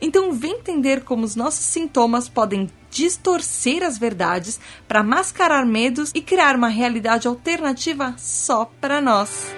Então, 0.00 0.32
vem 0.32 0.52
entender 0.52 1.04
como 1.04 1.24
os 1.24 1.34
nossos 1.34 1.64
sintomas 1.64 2.28
podem 2.28 2.68
distorcer 2.90 3.82
as 3.82 3.98
verdades 3.98 4.60
para 4.86 5.02
mascarar 5.02 5.64
medos 5.64 6.12
e 6.14 6.20
criar 6.20 6.54
uma 6.54 6.68
realidade 6.68 7.26
alternativa 7.26 8.14
só 8.18 8.70
para 8.80 9.00
nós. 9.00 9.54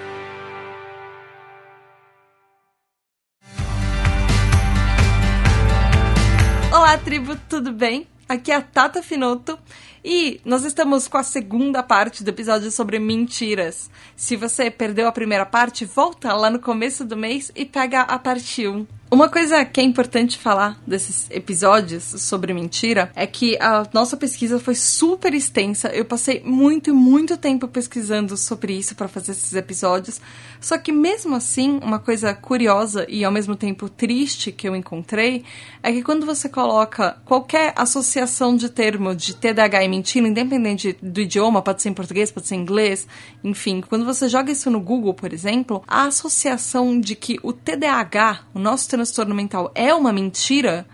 Olá, 6.73 6.97
tribo, 6.99 7.37
tudo 7.49 7.73
bem? 7.73 8.07
Aqui 8.29 8.53
é 8.53 8.57
a 8.57 8.63
Tata 8.63 9.03
Finoto 9.03 9.59
e 10.05 10.41
nós 10.45 10.65
estamos 10.65 11.09
com 11.09 11.17
a 11.17 11.23
segunda 11.23 11.83
parte 11.83 12.23
do 12.23 12.29
episódio 12.29 12.71
sobre 12.71 12.99
mentiras. 12.99 13.91
Se 14.15 14.37
você 14.37 14.71
perdeu 14.71 15.09
a 15.09 15.13
primeira 15.13 15.47
parte, 15.47 15.85
volta 15.85 16.33
lá 16.35 16.51
no 16.51 16.59
começo 16.59 17.05
do 17.05 17.17
mês 17.17 17.51
e 17.57 17.65
pega 17.65 18.03
a 18.03 18.19
parte 18.19 18.69
1. 18.69 18.98
Uma 19.11 19.31
coisa 19.31 19.65
que 19.65 19.81
é 19.81 19.83
importante 19.83 20.37
falar 20.37 20.79
desses 20.87 21.31
episódios 21.31 22.05
sobre 22.05 22.53
mentira 22.53 23.11
é 23.17 23.27
que 23.27 23.57
a 23.59 23.87
nossa 23.91 24.19
pesquisa 24.19 24.59
foi 24.59 24.75
super 24.75 25.33
extensa. 25.33 25.89
Eu 25.89 26.05
passei 26.05 26.43
muito, 26.45 26.95
muito 26.95 27.39
tempo 27.39 27.67
pesquisando 27.67 28.37
sobre 28.37 28.75
isso 28.75 28.95
para 28.95 29.09
fazer 29.09 29.33
esses 29.33 29.55
episódios. 29.55 30.21
Só 30.61 30.77
que 30.77 30.93
mesmo 30.93 31.35
assim, 31.35 31.81
uma 31.83 31.99
coisa 31.99 32.35
curiosa 32.35 33.07
e 33.09 33.25
ao 33.25 33.33
mesmo 33.33 33.57
tempo 33.57 33.89
triste 33.89 34.53
que 34.53 34.69
eu 34.69 34.77
encontrei 34.77 35.43
é 35.83 35.91
que 35.91 36.03
quando 36.03 36.27
você 36.27 36.47
coloca 36.47 37.17
qualquer 37.25 37.73
associação 37.77 38.57
de 38.57 38.69
termo 38.69 39.15
de 39.15 39.35
TDAH 39.35 39.85
e 39.85 39.89
mentira, 39.89 40.29
independente 40.29 40.99
do 41.01 41.23
idioma, 41.23 41.63
pode 41.63 41.81
ser 41.81 41.89
em 41.89 41.95
português, 41.95 42.31
pode 42.31 42.47
ser 42.47 42.57
em 42.57 42.61
inglês, 42.61 43.07
enfim, 43.43 43.81
quando 43.81 44.05
você 44.05 44.29
joga 44.29 44.53
isso 44.53 44.71
no 44.71 44.81
Google, 44.81 45.15
por 45.15 45.33
exemplo, 45.33 45.83
a 45.87 46.05
associação 46.05 47.01
de 47.01 47.15
que 47.15 47.39
o 47.43 47.55
TDAH, 47.55 48.41
o 48.53 48.59
nosso 48.59 48.89
transtorno 48.99 49.35
mental 49.35 49.71
é 49.75 49.95
uma 49.95 50.13
mentira, 50.13 50.87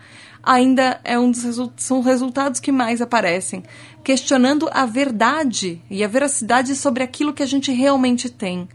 ainda 0.43 0.99
é 1.03 1.17
um 1.17 1.31
dos 1.31 1.43
result 1.43 1.73
são 1.77 2.01
resultados 2.01 2.59
que 2.59 2.71
mais 2.71 3.01
aparecem, 3.01 3.63
questionando 4.03 4.69
a 4.71 4.85
verdade 4.85 5.81
e 5.89 6.03
a 6.03 6.07
veracidade 6.07 6.75
sobre 6.75 7.03
aquilo 7.03 7.33
que 7.33 7.41
a 7.41 7.47
gente 7.47 7.71
realmente 7.71 8.29
tem. 8.29 8.69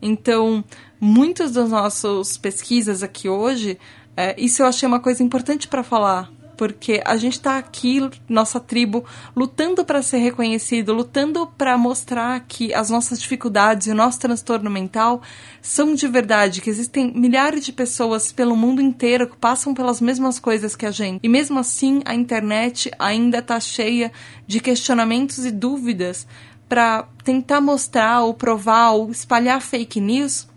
Então, 0.00 0.64
muitas 1.00 1.52
das 1.52 1.70
nossas 1.70 2.36
pesquisas 2.36 3.02
aqui 3.02 3.28
hoje, 3.28 3.78
é, 4.16 4.40
isso 4.40 4.62
eu 4.62 4.66
achei 4.66 4.86
uma 4.86 5.00
coisa 5.00 5.22
importante 5.22 5.66
para 5.66 5.82
falar 5.82 6.30
porque 6.58 7.00
a 7.04 7.16
gente 7.16 7.34
está 7.34 7.56
aqui, 7.56 8.10
nossa 8.28 8.58
tribo, 8.58 9.04
lutando 9.34 9.84
para 9.84 10.02
ser 10.02 10.18
reconhecido, 10.18 10.92
lutando 10.92 11.46
para 11.56 11.78
mostrar 11.78 12.40
que 12.48 12.74
as 12.74 12.90
nossas 12.90 13.20
dificuldades 13.20 13.86
e 13.86 13.92
o 13.92 13.94
nosso 13.94 14.18
transtorno 14.18 14.68
mental 14.68 15.22
são 15.62 15.94
de 15.94 16.08
verdade, 16.08 16.60
que 16.60 16.68
existem 16.68 17.12
milhares 17.14 17.64
de 17.64 17.72
pessoas 17.72 18.32
pelo 18.32 18.56
mundo 18.56 18.82
inteiro 18.82 19.28
que 19.28 19.36
passam 19.36 19.72
pelas 19.72 20.00
mesmas 20.00 20.40
coisas 20.40 20.74
que 20.74 20.84
a 20.84 20.90
gente. 20.90 21.20
E 21.22 21.28
mesmo 21.28 21.60
assim, 21.60 22.02
a 22.04 22.12
internet 22.12 22.90
ainda 22.98 23.38
está 23.38 23.60
cheia 23.60 24.10
de 24.44 24.58
questionamentos 24.58 25.46
e 25.46 25.52
dúvidas 25.52 26.26
para 26.68 27.04
tentar 27.22 27.60
mostrar 27.60 28.22
ou 28.22 28.34
provar 28.34 28.90
ou 28.90 29.12
espalhar 29.12 29.62
fake 29.62 30.00
news 30.00 30.48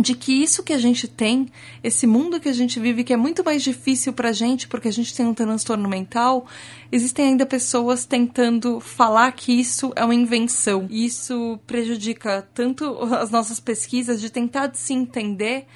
de 0.00 0.14
que 0.14 0.32
isso 0.32 0.62
que 0.62 0.72
a 0.72 0.78
gente 0.78 1.06
tem, 1.06 1.48
esse 1.84 2.06
mundo 2.06 2.40
que 2.40 2.48
a 2.48 2.52
gente 2.52 2.80
vive, 2.80 3.04
que 3.04 3.12
é 3.12 3.16
muito 3.16 3.44
mais 3.44 3.62
difícil 3.62 4.12
pra 4.12 4.32
gente 4.32 4.66
porque 4.66 4.88
a 4.88 4.92
gente 4.92 5.14
tem 5.14 5.26
um 5.26 5.34
transtorno 5.34 5.88
mental, 5.88 6.46
existem 6.90 7.28
ainda 7.28 7.44
pessoas 7.44 8.06
tentando 8.06 8.80
falar 8.80 9.30
que 9.32 9.52
isso 9.52 9.92
é 9.94 10.04
uma 10.04 10.14
invenção. 10.14 10.86
Isso 10.90 11.58
prejudica 11.66 12.48
tanto 12.54 12.98
as 13.14 13.30
nossas 13.30 13.60
pesquisas 13.60 14.20
de 14.20 14.30
tentar 14.30 14.74
se 14.74 14.94
entender 14.94 15.66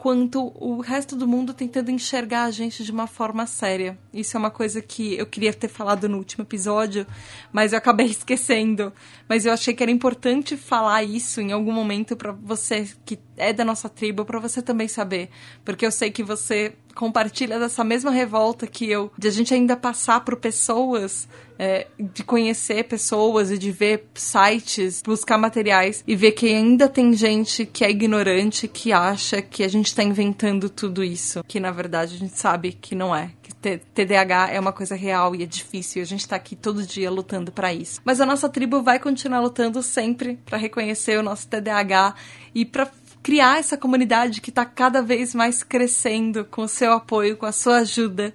quanto 0.00 0.50
o 0.58 0.80
resto 0.80 1.14
do 1.14 1.28
mundo 1.28 1.52
tentando 1.52 1.90
enxergar 1.90 2.44
a 2.44 2.50
gente 2.50 2.82
de 2.82 2.90
uma 2.90 3.06
forma 3.06 3.46
séria. 3.46 3.98
Isso 4.14 4.34
é 4.34 4.40
uma 4.40 4.50
coisa 4.50 4.80
que 4.80 5.14
eu 5.14 5.26
queria 5.26 5.52
ter 5.52 5.68
falado 5.68 6.08
no 6.08 6.16
último 6.16 6.42
episódio, 6.42 7.06
mas 7.52 7.72
eu 7.72 7.78
acabei 7.78 8.06
esquecendo. 8.08 8.94
Mas 9.28 9.44
eu 9.44 9.52
achei 9.52 9.74
que 9.74 9.82
era 9.82 9.92
importante 9.92 10.56
falar 10.56 11.04
isso 11.04 11.42
em 11.42 11.52
algum 11.52 11.70
momento 11.70 12.16
para 12.16 12.32
você 12.32 12.88
que 13.04 13.18
é 13.36 13.52
da 13.52 13.62
nossa 13.62 13.90
tribo, 13.90 14.24
para 14.24 14.38
você 14.38 14.62
também 14.62 14.88
saber, 14.88 15.28
porque 15.66 15.84
eu 15.84 15.92
sei 15.92 16.10
que 16.10 16.22
você 16.22 16.72
compartilha 16.94 17.58
dessa 17.58 17.84
mesma 17.84 18.10
revolta 18.10 18.66
que 18.66 18.90
eu, 18.90 19.10
de 19.16 19.28
a 19.28 19.30
gente 19.30 19.52
ainda 19.54 19.76
passar 19.76 20.20
por 20.20 20.36
pessoas, 20.36 21.28
é, 21.58 21.86
de 21.98 22.24
conhecer 22.24 22.84
pessoas 22.84 23.50
e 23.50 23.58
de 23.58 23.70
ver 23.70 24.06
sites, 24.14 25.02
buscar 25.04 25.36
materiais 25.36 26.02
e 26.06 26.16
ver 26.16 26.32
que 26.32 26.46
ainda 26.46 26.88
tem 26.88 27.12
gente 27.12 27.66
que 27.66 27.84
é 27.84 27.90
ignorante, 27.90 28.66
que 28.66 28.92
acha 28.92 29.42
que 29.42 29.62
a 29.62 29.68
gente 29.68 29.86
está 29.86 30.02
inventando 30.02 30.70
tudo 30.70 31.04
isso, 31.04 31.44
que 31.46 31.60
na 31.60 31.70
verdade 31.70 32.14
a 32.14 32.18
gente 32.18 32.38
sabe 32.38 32.72
que 32.72 32.94
não 32.94 33.14
é. 33.14 33.32
Que 33.42 33.78
TDAH 33.78 34.52
é 34.52 34.58
uma 34.58 34.72
coisa 34.72 34.94
real 34.94 35.34
e 35.34 35.42
é 35.42 35.46
difícil. 35.46 36.00
A 36.00 36.06
gente 36.06 36.20
está 36.20 36.36
aqui 36.36 36.56
todo 36.56 36.86
dia 36.86 37.10
lutando 37.10 37.52
para 37.52 37.74
isso. 37.74 38.00
Mas 38.04 38.20
a 38.20 38.26
nossa 38.26 38.48
tribo 38.48 38.82
vai 38.82 38.98
continuar 38.98 39.40
lutando 39.40 39.82
sempre 39.82 40.38
para 40.46 40.56
reconhecer 40.56 41.18
o 41.18 41.22
nosso 41.22 41.46
TDAH 41.46 42.14
e 42.54 42.64
para 42.64 42.90
criar 43.22 43.58
essa 43.58 43.76
comunidade 43.76 44.40
que 44.40 44.50
está 44.50 44.64
cada 44.64 45.02
vez 45.02 45.34
mais 45.34 45.62
crescendo 45.62 46.44
com 46.44 46.62
o 46.62 46.68
seu 46.68 46.92
apoio, 46.92 47.36
com 47.36 47.46
a 47.46 47.52
sua 47.52 47.78
ajuda. 47.78 48.32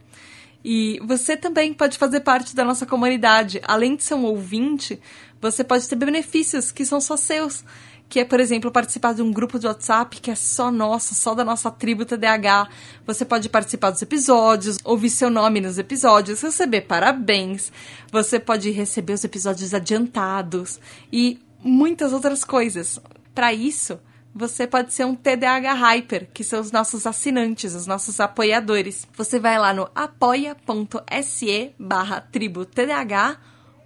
E 0.64 1.00
você 1.04 1.38
também 1.38 1.74
pode 1.74 1.98
fazer 1.98 2.22
parte 2.22 2.56
da 2.56 2.66
nossa 2.66 2.86
comunidade. 2.86 3.62
Além 3.66 3.96
de 3.96 4.04
ser 4.04 4.16
um 4.16 4.26
ouvinte, 4.26 5.00
você 5.40 5.64
pode 5.64 5.88
ter 5.88 5.96
benefícios 5.96 6.72
que 6.72 6.86
são 6.86 7.00
só 7.00 7.16
seus. 7.16 7.64
Que 8.08 8.20
é, 8.20 8.26
por 8.26 8.40
exemplo, 8.40 8.72
participar 8.72 9.14
de 9.14 9.22
um 9.22 9.32
grupo 9.32 9.60
de 9.60 9.68
WhatsApp 9.68 10.20
que 10.22 10.30
é 10.30 10.36
só 10.36 10.72
nosso, 10.72 11.16
só 11.16 11.36
da 11.36 11.44
nossa 11.44 11.70
tribo 11.72 12.06
TDAH. 12.06 12.68
Você 13.06 13.26
pode 13.26 13.50
participar 13.50 13.92
dos 13.92 14.02
episódios, 14.02 14.78
ouvir 14.84 15.10
seu 15.10 15.30
nome 15.30 15.62
nos 15.62 15.78
episódios, 15.78 16.42
receber 16.42 16.82
parabéns. 16.82 17.72
Você 18.12 18.40
pode 18.40 18.70
receber 18.72 19.14
os 19.14 19.24
episódios 19.24 19.74
adiantados 19.74 20.80
e 21.12 21.40
muitas 21.64 22.14
outras 22.14 22.44
coisas. 22.44 23.00
Para 23.34 23.54
isso, 23.54 24.00
você 24.38 24.68
pode 24.68 24.92
ser 24.92 25.06
um 25.06 25.16
TDAH 25.16 25.74
Hyper, 25.74 26.30
que 26.34 26.44
são 26.44 26.60
os 26.60 26.70
nossos 26.70 27.08
assinantes, 27.08 27.74
os 27.74 27.88
nossos 27.88 28.20
apoiadores. 28.20 29.08
Você 29.16 29.40
vai 29.40 29.58
lá 29.58 29.74
no 29.74 29.90
apoia.se 29.96 31.72
barra 31.80 32.20
tribo 32.20 32.68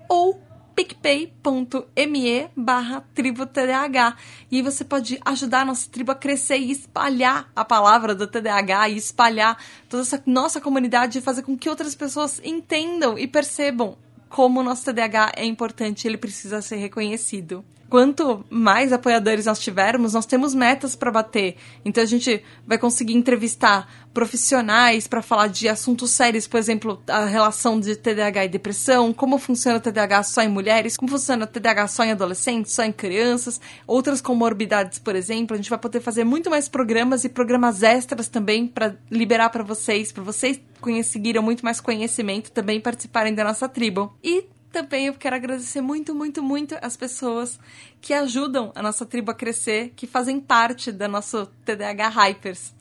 ou 0.10 0.42
picpay.me 0.76 2.50
barra 2.56 3.06
tribo 3.14 3.46
TDAH. 3.46 4.18
E 4.50 4.56
aí 4.56 4.62
você 4.64 4.84
pode 4.84 5.20
ajudar 5.24 5.62
a 5.62 5.66
nossa 5.66 5.88
tribo 5.88 6.14
a 6.14 6.16
crescer 6.16 6.58
e 6.58 6.72
espalhar 6.72 7.52
a 7.56 7.64
palavra 7.64 8.16
do 8.16 8.26
TDAH 8.26 8.90
e 8.90 8.98
espalhar 8.98 9.56
toda 9.88 10.02
essa 10.02 10.20
nossa 10.26 10.60
comunidade 10.60 11.20
e 11.20 11.22
fazer 11.22 11.44
com 11.44 11.56
que 11.56 11.70
outras 11.70 11.94
pessoas 11.94 12.42
entendam 12.44 13.20
e 13.20 13.28
percebam 13.28 13.96
como 14.28 14.62
o 14.62 14.64
nosso 14.64 14.86
TDAH 14.86 15.34
é 15.36 15.46
importante, 15.46 16.08
ele 16.08 16.18
precisa 16.18 16.60
ser 16.60 16.78
reconhecido 16.78 17.64
quanto 17.90 18.46
mais 18.50 18.94
apoiadores 18.94 19.46
nós 19.46 19.60
tivermos, 19.60 20.14
nós 20.14 20.26
temos 20.26 20.54
metas 20.54 20.96
para 20.96 21.12
bater. 21.12 21.56
Então 21.84 22.04
a 22.04 22.08
gente 22.08 22.44
vai 22.66 22.78
conseguir 22.78 23.14
entrevistar 23.14 23.88
profissionais 24.14 25.08
para 25.08 25.22
falar 25.22 25.48
de 25.48 25.68
assuntos 25.68 26.12
sérios, 26.12 26.48
por 26.48 26.58
exemplo, 26.58 27.02
a 27.08 27.26
relação 27.26 27.80
de 27.80 27.96
TDAH 27.96 28.46
e 28.46 28.50
depressão, 28.50 29.14
como 29.14 29.38
funciona 29.38 29.78
o 29.78 29.82
TDAH 29.82 30.24
só 30.24 30.42
em 30.42 30.50
mulheres, 30.50 30.98
como 30.98 31.12
funciona 31.12 31.46
o 31.46 31.48
TDAH 31.48 31.88
só 31.88 32.04
em 32.04 32.12
adolescentes, 32.12 32.74
só 32.74 32.84
em 32.84 32.92
crianças, 32.92 33.60
outras 33.86 34.22
comorbidades, 34.22 35.00
por 35.00 35.16
exemplo. 35.16 35.54
A 35.54 35.58
gente 35.58 35.70
vai 35.70 35.80
poder 35.80 36.02
fazer 36.02 36.24
muito 36.24 36.50
mais 36.50 36.68
programas 36.68 37.24
e 37.24 37.30
programas 37.30 37.84
extras 37.84 38.28
também 38.28 38.68
para 38.68 38.96
liberar 39.10 39.50
para 39.50 39.64
vocês, 39.64 40.12
para 40.12 40.24
vocês 40.24 40.60
conseguirem 40.82 41.42
muito 41.42 41.64
mais 41.64 41.80
conhecimento 41.80 42.52
também 42.52 42.80
participarem 42.80 43.34
da 43.34 43.44
nossa 43.44 43.68
tribo. 43.68 44.14
E 44.24 44.46
também 44.72 45.08
eu 45.08 45.14
quero 45.14 45.36
agradecer 45.36 45.82
muito, 45.82 46.14
muito, 46.14 46.44
muito 46.44 46.78
as 46.82 46.96
pessoas 46.96 47.60
que 48.00 48.14
ajudam 48.14 48.72
a 48.76 48.82
nossa 48.82 49.06
tribo 49.06 49.32
a 49.32 49.34
crescer, 49.34 49.94
que 49.96 50.06
fazem 50.08 50.40
parte 50.40 50.92
da 50.92 51.08
nosso 51.08 51.48
TDAH 51.66 52.10
Hypers, 52.10 52.74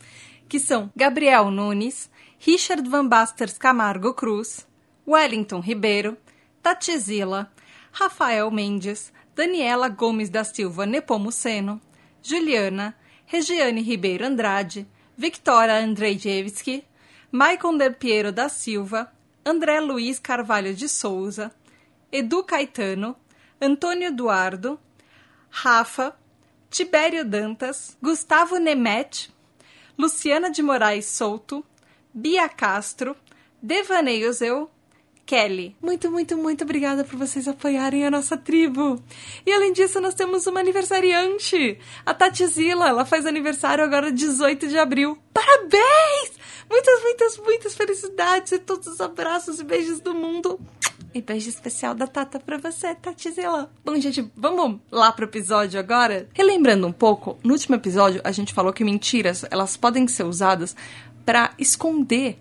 que 0.47 0.59
são 0.59 0.91
Gabriel 0.95 1.49
Nunes, 1.49 2.09
Richard 2.39 2.87
Van 2.87 3.07
Basters 3.07 3.57
Camargo 3.57 4.13
Cruz, 4.13 4.67
Wellington 5.07 5.59
Ribeiro, 5.59 6.17
Tatizila, 6.61 7.51
Rafael 7.91 8.49
Mendes, 8.51 9.11
Daniela 9.35 9.89
Gomes 9.89 10.29
da 10.29 10.43
Silva 10.43 10.85
Nepomuceno, 10.85 11.81
Juliana, 12.21 12.95
Regiane 13.25 13.81
Ribeiro 13.81 14.25
Andrade, 14.25 14.87
Victoria 15.17 15.83
Andrzejewski, 15.83 16.83
Maicon 17.31 17.77
Del 17.77 17.93
Piero 17.93 18.31
da 18.31 18.49
Silva, 18.49 19.11
André 19.45 19.79
Luiz 19.79 20.19
Carvalho 20.19 20.73
de 20.73 20.87
Souza, 20.87 21.51
Edu 22.11 22.43
Caetano, 22.43 23.15
Antônio 23.61 24.07
Eduardo, 24.07 24.79
Rafa, 25.49 26.15
Tibério 26.69 27.25
Dantas, 27.25 27.97
Gustavo 28.01 28.57
Nemete, 28.57 29.33
Luciana 29.97 30.49
de 30.49 30.61
Moraes 30.61 31.05
Souto, 31.05 31.65
Bia 32.13 32.47
Castro, 32.47 33.15
Devaneios 33.61 34.41
Eu, 34.41 34.69
Kelly. 35.29 35.75
Muito, 35.79 36.09
muito, 36.09 36.35
muito 36.35 36.63
obrigada 36.63 37.03
por 37.03 37.15
vocês 37.15 37.47
apoiarem 37.47 38.03
a 38.03 38.09
nossa 38.09 38.35
tribo. 38.35 38.99
E 39.45 39.51
além 39.51 39.71
disso, 39.71 40.01
nós 40.01 40.15
temos 40.15 40.47
uma 40.47 40.59
aniversariante, 40.59 41.79
a 42.03 42.15
Tati 42.15 42.47
Zila. 42.47 42.89
Ela 42.89 43.05
faz 43.05 43.27
aniversário 43.27 43.83
agora 43.83 44.11
18 44.11 44.67
de 44.67 44.77
abril. 44.79 45.19
Parabéns! 45.31 46.31
Muitas, 46.67 47.01
muitas, 47.03 47.37
muitas 47.37 47.75
felicidades 47.75 48.53
e 48.53 48.59
todos 48.59 48.87
os 48.87 48.99
abraços 48.99 49.59
e 49.59 49.63
beijos 49.63 49.99
do 49.99 50.15
mundo. 50.15 50.59
E 51.13 51.21
beijo 51.21 51.49
especial 51.49 51.95
da 51.95 52.05
Tata 52.05 52.39
pra 52.39 52.57
você, 52.57 52.93
Tatizela. 52.93 53.71
Bom, 53.83 53.95
gente, 53.99 54.29
vamos 54.35 54.79
lá 54.91 55.11
pro 55.11 55.25
episódio 55.25 55.79
agora? 55.79 56.27
Relembrando 56.33 56.85
um 56.85 56.91
pouco, 56.91 57.37
no 57.43 57.53
último 57.53 57.75
episódio 57.75 58.21
a 58.23 58.31
gente 58.31 58.53
falou 58.53 58.71
que 58.71 58.83
mentiras, 58.83 59.43
elas 59.49 59.75
podem 59.75 60.07
ser 60.07 60.23
usadas 60.23 60.75
para 61.25 61.51
esconder 61.57 62.37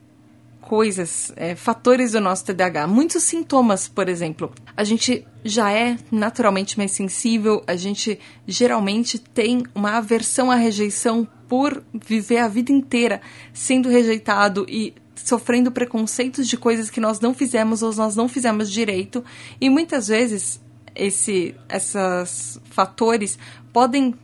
coisas, 0.61 1.33
é, 1.35 1.55
fatores 1.55 2.13
do 2.13 2.21
nosso 2.21 2.45
TDAH. 2.45 2.87
Muitos 2.87 3.23
sintomas, 3.23 3.89
por 3.89 4.07
exemplo. 4.07 4.53
A 4.77 4.85
gente 4.85 5.27
já 5.43 5.73
é 5.73 5.97
naturalmente 6.11 6.77
mais 6.77 6.93
sensível, 6.93 7.65
a 7.67 7.75
gente 7.75 8.21
geralmente 8.47 9.19
tem 9.19 9.63
uma 9.75 9.97
aversão 9.97 10.51
à 10.51 10.57
rejeição 10.57 11.27
por 11.49 11.83
viver 11.95 12.39
a 12.39 12.49
vida 12.49 12.71
inteira 12.71 13.23
sendo 13.53 13.89
rejeitado 13.89 14.67
e 14.69 14.95
sofrendo 15.25 15.71
preconceitos 15.71 16.47
de 16.47 16.57
coisas 16.57 16.91
que 16.91 17.01
nós 17.01 17.21
não 17.21 17.35
fizemos 17.35 17.83
ou 17.83 17.95
nós 17.95 18.17
não 18.17 18.29
fizemos 18.29 18.71
direito. 18.71 19.25
E 19.61 19.69
muitas 19.69 20.09
vezes 20.09 20.61
esse, 20.95 21.55
esses 21.69 22.61
fatores 22.71 23.39
podem 23.73 24.15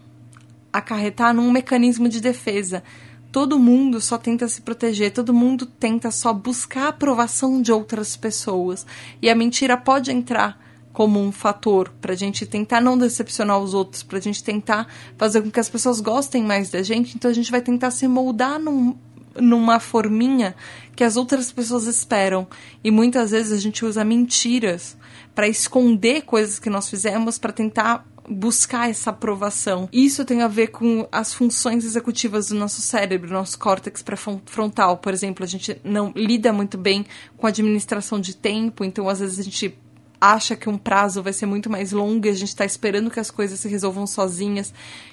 acarretar 0.73 1.33
num 1.33 1.51
mecanismo 1.51 2.09
de 2.09 2.21
defesa. 2.21 2.83
Todo 3.31 3.59
mundo 3.59 4.01
só 4.01 4.17
tenta 4.17 4.47
se 4.49 4.63
proteger, 4.63 5.13
todo 5.13 5.35
mundo 5.35 5.67
tenta 5.67 6.11
só 6.11 6.33
buscar 6.33 6.85
a 6.85 6.89
aprovação 6.89 7.61
de 7.61 7.73
outras 7.73 8.17
pessoas. 8.17 8.87
E 9.21 9.29
a 9.29 9.35
mentira 9.35 9.77
pode 9.77 10.11
entrar 10.11 10.61
como 10.93 11.21
um 11.21 11.33
fator 11.33 11.93
para 12.01 12.13
a 12.13 12.17
gente 12.17 12.47
tentar 12.47 12.81
não 12.81 12.97
decepcionar 12.97 13.59
os 13.59 13.75
outros, 13.75 14.05
para 14.05 14.19
a 14.19 14.21
gente 14.21 14.43
tentar 14.43 14.87
fazer 15.19 15.43
com 15.43 15.51
que 15.51 15.59
as 15.59 15.69
pessoas 15.69 16.01
gostem 16.01 16.45
mais 16.45 16.71
da 16.71 16.83
gente. 16.83 17.17
Então 17.17 17.29
a 17.29 17.35
gente 17.35 17.51
vai 17.51 17.61
tentar 17.61 17.91
se 17.91 18.07
moldar 18.07 18.61
num, 18.61 18.97
numa 19.41 19.81
forminha 19.81 20.55
que 20.95 21.05
as 21.05 21.17
outras 21.17 21.51
pessoas 21.51 21.87
esperam. 21.87 22.47
E 22.83 22.91
muitas 22.91 23.31
vezes 23.31 23.53
a 23.53 23.61
gente 23.61 23.85
usa 23.85 24.05
mentiras 24.05 24.97
para 25.35 25.49
esconder 25.49 26.23
coisas 26.23 26.59
que 26.59 26.71
nós 26.71 26.89
fizemos, 26.89 27.39
para 27.39 27.53
tentar 27.53 28.07
buscar 28.29 28.89
essa 28.89 29.11
aprovação. 29.11 29.89
Isso 29.93 30.25
tem 30.25 30.43
a 30.43 30.49
ver 30.49 30.69
com 30.69 31.07
as 31.13 31.35
funções 31.35 31.85
executivas 31.85 32.49
do 32.49 32.55
nosso 32.55 32.81
cérebro, 32.81 33.33
nosso 33.33 33.59
córtex 33.59 34.03
pré-frontal, 34.03 34.99
por 34.99 35.13
exemplo. 35.13 35.45
A 35.45 35.49
gente 35.49 35.79
não 35.85 36.13
lida 36.15 36.53
muito 36.53 36.79
bem 36.79 37.05
com 37.37 37.47
a 37.47 37.51
administração 37.51 38.21
de 38.21 38.37
tempo, 38.37 38.85
então 38.85 39.09
às 39.09 39.21
vezes 39.21 39.39
a 39.39 39.43
gente 39.43 39.77
acha 40.21 40.57
que 40.57 40.71
um 40.71 40.79
prazo 40.79 41.23
vai 41.23 41.35
ser 41.35 41.45
muito 41.45 41.69
mais 41.69 41.93
longo 41.93 42.27
e 42.27 42.31
a 42.31 42.35
gente 42.35 42.49
está 42.49 42.65
esperando 42.65 43.11
que 43.11 43.21
as 43.21 43.31
coisas 43.31 43.61
se 43.61 43.69
resolvam 43.69 44.07
sozinhas. 44.07 44.73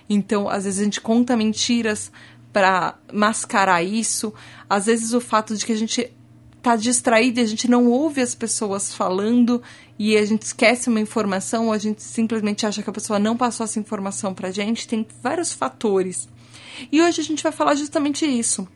Então, 0.10 0.48
às 0.48 0.64
vezes 0.64 0.80
a 0.80 0.84
gente 0.86 1.02
conta 1.02 1.36
mentiras 1.36 2.12
para 2.52 2.96
mascarar 3.12 3.84
isso. 3.84 4.34
Às 4.70 4.86
vezes 4.86 5.14
o 5.14 5.22
fato 5.22 5.56
de 5.56 5.66
que 5.66 5.72
a 5.72 5.78
gente 5.78 6.12
tá 6.62 6.76
distraído 6.76 7.40
e 7.40 7.44
a 7.44 7.48
gente 7.48 7.70
não 7.70 7.88
ouve 7.88 8.22
as 8.22 8.36
pessoas 8.36 8.94
falando 8.94 9.62
e 9.98 10.16
a 10.16 10.26
gente 10.26 10.44
esquece 10.44 10.90
uma 10.90 11.00
informação 11.00 11.68
ou 11.68 11.74
a 11.74 11.78
gente 11.78 12.04
simplesmente 12.04 12.66
acha 12.66 12.84
que 12.84 12.90
a 12.90 12.94
pessoa 12.94 13.18
não 13.18 13.36
passou 13.36 13.64
essa 13.64 13.80
informação 13.80 14.34
pra 14.34 14.52
gente, 14.52 14.88
tem 14.88 15.06
vários 15.22 15.52
fatores. 15.54 16.30
E 16.92 17.02
hoje 17.02 17.22
a 17.22 17.24
gente 17.24 17.44
vai 17.44 17.52
falar 17.52 17.76
justamente 17.76 18.26
isso. 18.26 18.68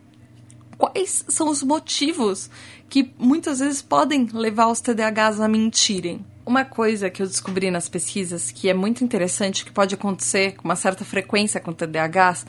Quais 0.76 1.24
são 1.28 1.48
os 1.48 1.62
motivos 1.62 2.50
que 2.88 3.10
muitas 3.18 3.60
vezes 3.60 3.80
podem 3.80 4.28
levar 4.32 4.66
os 4.66 4.80
TDAHs 4.80 5.40
a 5.40 5.48
mentirem? 5.48 6.24
Uma 6.44 6.64
coisa 6.64 7.08
que 7.08 7.22
eu 7.22 7.26
descobri 7.26 7.70
nas 7.70 7.88
pesquisas 7.88 8.50
que 8.50 8.68
é 8.68 8.74
muito 8.74 9.02
interessante, 9.02 9.64
que 9.64 9.72
pode 9.72 9.94
acontecer 9.94 10.54
com 10.56 10.64
uma 10.64 10.76
certa 10.76 11.04
frequência 11.04 11.60
com 11.60 11.72
TDAHs, 11.72 12.46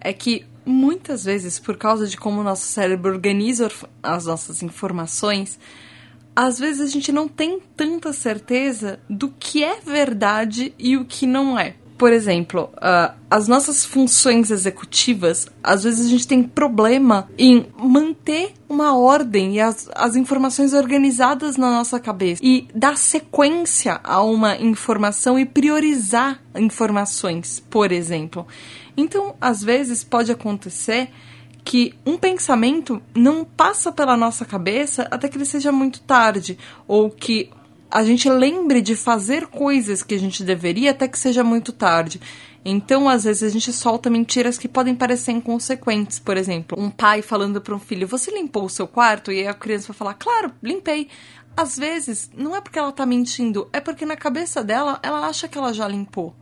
é 0.00 0.12
que 0.12 0.44
muitas 0.68 1.24
vezes, 1.24 1.58
por 1.58 1.76
causa 1.76 2.06
de 2.06 2.16
como 2.16 2.40
o 2.40 2.44
nosso 2.44 2.66
cérebro 2.66 3.10
organiza 3.10 3.70
as 4.02 4.26
nossas 4.26 4.62
informações, 4.62 5.58
às 6.36 6.58
vezes 6.58 6.80
a 6.80 6.86
gente 6.86 7.10
não 7.10 7.26
tem 7.26 7.58
tanta 7.76 8.12
certeza 8.12 9.00
do 9.08 9.28
que 9.28 9.64
é 9.64 9.80
verdade 9.80 10.72
e 10.78 10.96
o 10.96 11.04
que 11.04 11.26
não 11.26 11.58
é. 11.58 11.74
Por 11.98 12.12
exemplo, 12.12 12.70
uh, 12.76 13.12
as 13.28 13.48
nossas 13.48 13.84
funções 13.84 14.52
executivas, 14.52 15.48
às 15.60 15.82
vezes 15.82 16.06
a 16.06 16.08
gente 16.08 16.28
tem 16.28 16.44
problema 16.44 17.28
em 17.36 17.66
manter 17.76 18.52
uma 18.68 18.96
ordem 18.96 19.56
e 19.56 19.60
as, 19.60 19.90
as 19.96 20.14
informações 20.14 20.74
organizadas 20.74 21.56
na 21.56 21.72
nossa 21.72 21.98
cabeça 21.98 22.40
e 22.44 22.68
dar 22.72 22.96
sequência 22.96 23.98
a 24.04 24.22
uma 24.22 24.56
informação 24.56 25.36
e 25.36 25.44
priorizar 25.44 26.40
informações, 26.54 27.58
por 27.68 27.90
exemplo. 27.90 28.46
Então, 29.00 29.36
às 29.40 29.62
vezes 29.62 30.02
pode 30.02 30.32
acontecer 30.32 31.08
que 31.64 31.94
um 32.04 32.18
pensamento 32.18 33.00
não 33.14 33.44
passa 33.44 33.92
pela 33.92 34.16
nossa 34.16 34.44
cabeça 34.44 35.06
até 35.08 35.28
que 35.28 35.36
ele 35.36 35.44
seja 35.44 35.70
muito 35.70 36.00
tarde, 36.00 36.58
ou 36.88 37.08
que 37.08 37.48
a 37.88 38.02
gente 38.02 38.28
lembre 38.28 38.82
de 38.82 38.96
fazer 38.96 39.46
coisas 39.46 40.02
que 40.02 40.16
a 40.16 40.18
gente 40.18 40.42
deveria 40.42 40.90
até 40.90 41.06
que 41.06 41.16
seja 41.16 41.44
muito 41.44 41.72
tarde. 41.72 42.20
Então, 42.64 43.08
às 43.08 43.22
vezes, 43.22 43.44
a 43.44 43.48
gente 43.48 43.72
solta 43.72 44.10
mentiras 44.10 44.58
que 44.58 44.66
podem 44.66 44.96
parecer 44.96 45.30
inconsequentes. 45.30 46.18
Por 46.18 46.36
exemplo, 46.36 46.76
um 46.78 46.90
pai 46.90 47.22
falando 47.22 47.60
para 47.60 47.76
um 47.76 47.78
filho: 47.78 48.08
Você 48.08 48.32
limpou 48.32 48.64
o 48.64 48.68
seu 48.68 48.88
quarto? 48.88 49.30
E 49.30 49.46
a 49.46 49.54
criança 49.54 49.86
vai 49.88 49.96
falar: 49.96 50.14
Claro, 50.14 50.52
limpei. 50.60 51.06
Às 51.56 51.78
vezes, 51.78 52.28
não 52.36 52.54
é 52.54 52.60
porque 52.60 52.80
ela 52.80 52.90
tá 52.90 53.06
mentindo, 53.06 53.68
é 53.72 53.80
porque 53.80 54.04
na 54.04 54.16
cabeça 54.16 54.64
dela, 54.64 54.98
ela 55.04 55.26
acha 55.26 55.46
que 55.46 55.56
ela 55.56 55.72
já 55.72 55.86
limpou. 55.86 56.34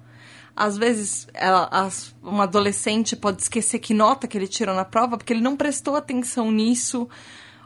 Às 0.57 0.79
vezes, 0.79 1.29
ela, 1.35 1.69
as, 1.71 2.15
um 2.25 2.41
adolescente 2.41 3.15
pode 3.15 3.43
esquecer 3.43 3.79
que 3.79 3.93
nota 3.93 4.27
que 4.27 4.39
ele 4.39 4.49
tirou 4.49 4.75
na 4.75 4.87
prova 4.87 5.19
porque 5.19 5.35
ele 5.35 5.43
não 5.43 5.55
prestou 5.55 5.95
atenção 5.95 6.51
nisso. 6.51 7.07